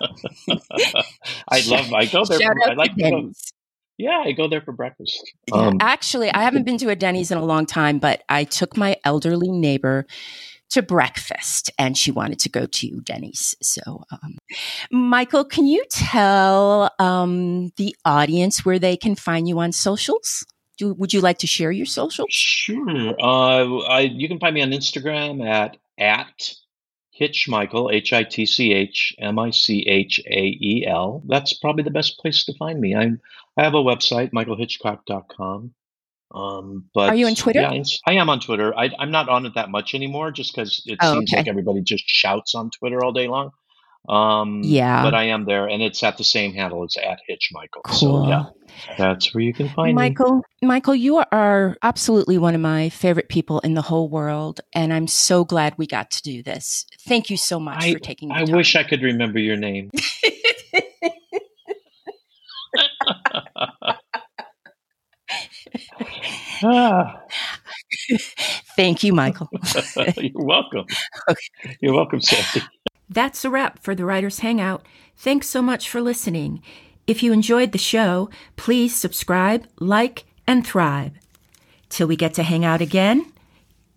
I 1.48 1.62
love. 1.68 1.92
I 1.92 2.06
go 2.06 2.24
there. 2.24 2.54
I 2.66 2.74
like 2.74 2.96
Denny's. 2.96 3.53
Yeah, 3.98 4.22
I 4.24 4.32
go 4.32 4.48
there 4.48 4.60
for 4.60 4.72
breakfast. 4.72 5.32
Um, 5.52 5.78
Actually, 5.80 6.30
I 6.32 6.42
haven't 6.42 6.64
been 6.64 6.78
to 6.78 6.88
a 6.88 6.96
Denny's 6.96 7.30
in 7.30 7.38
a 7.38 7.44
long 7.44 7.64
time, 7.64 7.98
but 7.98 8.24
I 8.28 8.44
took 8.44 8.76
my 8.76 8.96
elderly 9.04 9.50
neighbor 9.50 10.06
to 10.70 10.82
breakfast 10.82 11.70
and 11.78 11.96
she 11.96 12.10
wanted 12.10 12.40
to 12.40 12.48
go 12.48 12.66
to 12.66 13.00
Denny's. 13.02 13.54
So, 13.62 14.02
um, 14.10 14.38
Michael, 14.90 15.44
can 15.44 15.66
you 15.66 15.84
tell 15.90 16.90
um, 16.98 17.70
the 17.76 17.94
audience 18.04 18.64
where 18.64 18.80
they 18.80 18.96
can 18.96 19.14
find 19.14 19.48
you 19.48 19.60
on 19.60 19.70
socials? 19.70 20.44
Do, 20.76 20.92
would 20.94 21.12
you 21.12 21.20
like 21.20 21.38
to 21.38 21.46
share 21.46 21.70
your 21.70 21.86
socials? 21.86 22.32
Sure. 22.32 23.14
Uh, 23.20 23.78
I, 23.82 24.00
you 24.00 24.26
can 24.26 24.40
find 24.40 24.54
me 24.54 24.62
on 24.62 24.70
Instagram 24.70 25.46
at 25.46 25.76
at 25.96 26.54
Hitch 27.14 27.48
Michael, 27.48 27.90
H 27.92 28.12
I 28.12 28.24
T 28.24 28.44
C 28.44 28.72
H 28.72 29.14
M 29.20 29.38
I 29.38 29.50
C 29.50 29.86
H 29.88 30.20
A 30.26 30.40
E 30.60 30.84
L. 30.86 31.22
That's 31.26 31.52
probably 31.54 31.84
the 31.84 31.90
best 31.92 32.18
place 32.18 32.44
to 32.46 32.54
find 32.54 32.80
me. 32.80 32.94
I'm, 32.96 33.20
I 33.56 33.62
have 33.62 33.74
a 33.74 33.82
website, 33.82 34.32
michaelhitchcock.com. 34.32 35.72
Um, 36.34 36.84
but 36.92 37.10
Are 37.10 37.14
you 37.14 37.26
on 37.28 37.36
Twitter? 37.36 37.60
Yeah, 37.60 37.82
I 38.08 38.14
am 38.14 38.28
on 38.28 38.40
Twitter. 38.40 38.76
I, 38.76 38.90
am 38.98 39.12
not 39.12 39.28
on 39.28 39.46
it 39.46 39.54
that 39.54 39.70
much 39.70 39.94
anymore, 39.94 40.32
just 40.32 40.52
because 40.52 40.82
it 40.86 40.98
Oh, 41.00 41.14
seems 41.14 41.30
okay. 41.32 41.40
like 41.40 41.48
everybody 41.48 41.82
just 41.82 42.04
shouts 42.08 42.56
on 42.56 42.70
Twitter 42.70 43.04
all 43.04 43.12
day 43.12 43.28
long. 43.28 43.52
Um, 44.08 44.60
Yeah. 44.62 45.02
but 45.02 45.14
I 45.14 45.24
am 45.24 45.44
there, 45.44 45.66
and 45.66 45.82
it's 45.82 46.02
at 46.02 46.18
the 46.18 46.24
same 46.24 46.52
handle. 46.52 46.84
It's 46.84 46.96
at 46.96 47.20
Hitch 47.26 47.50
Michael. 47.52 47.82
Cool. 47.82 48.24
So 48.24 48.28
yeah, 48.28 48.44
that's 48.98 49.34
where 49.34 49.42
you 49.42 49.54
can 49.54 49.68
find 49.68 49.96
me. 49.96 50.02
Michael, 50.02 50.42
Michael, 50.62 50.94
you 50.94 51.22
are 51.32 51.76
absolutely 51.82 52.36
one 52.38 52.54
of 52.54 52.60
my 52.60 52.88
favorite 52.90 53.28
people 53.28 53.60
in 53.60 53.74
the 53.74 53.82
whole 53.82 54.08
world, 54.08 54.60
and 54.74 54.92
I'm 54.92 55.06
so 55.06 55.44
glad 55.44 55.74
we 55.78 55.86
got 55.86 56.10
to 56.12 56.22
do 56.22 56.42
this. 56.42 56.86
Thank 57.06 57.30
you 57.30 57.36
so 57.36 57.58
much 57.58 57.92
for 57.92 57.98
taking 57.98 58.28
the 58.28 58.34
I 58.34 58.44
time. 58.44 58.56
wish 58.56 58.76
I 58.76 58.82
could 58.84 59.02
remember 59.02 59.38
your 59.38 59.56
name. 59.56 59.90
ah, 66.62 67.20
Thank 68.76 69.04
you, 69.04 69.12
Michael. 69.12 69.48
you're 70.16 70.30
welcome. 70.34 70.86
You're 71.80 71.94
welcome, 71.94 72.20
Sandy. 72.20 72.66
That's 73.14 73.44
a 73.44 73.50
wrap 73.50 73.78
for 73.80 73.94
the 73.94 74.04
Writers 74.04 74.40
Hangout. 74.40 74.84
Thanks 75.16 75.48
so 75.48 75.62
much 75.62 75.88
for 75.88 76.00
listening. 76.00 76.60
If 77.06 77.22
you 77.22 77.32
enjoyed 77.32 77.70
the 77.70 77.78
show, 77.78 78.28
please 78.56 78.92
subscribe, 78.92 79.68
like, 79.78 80.24
and 80.48 80.66
thrive. 80.66 81.12
Till 81.88 82.08
we 82.08 82.16
get 82.16 82.34
to 82.34 82.42
hang 82.42 82.64
out 82.64 82.80
again, 82.80 83.32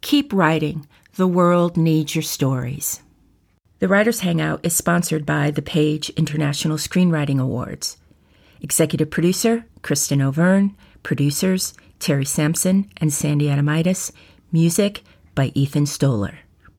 keep 0.02 0.32
writing. 0.32 0.88
The 1.16 1.26
world 1.26 1.78
needs 1.78 2.14
your 2.14 2.22
stories. 2.22 3.02
The 3.80 3.88
Writers 3.88 4.20
Hangout 4.20 4.60
is 4.64 4.76
sponsored 4.76 5.26
by 5.26 5.50
the 5.50 5.64
Page 5.64 6.12
International 6.12 6.78
Screenwriting 6.78 7.42
Awards. 7.42 7.98
Executive 8.62 9.10
producer, 9.10 9.66
Kristin 9.82 10.20
Overn. 10.20 10.76
Producers, 11.02 11.74
Terry 12.00 12.26
Sampson 12.26 12.88
and 12.98 13.12
Sandy 13.12 13.48
Adomaitis. 13.48 14.12
Music 14.52 15.02
by 15.34 15.52
Ethan 15.56 15.88
Stoller. 15.88 16.40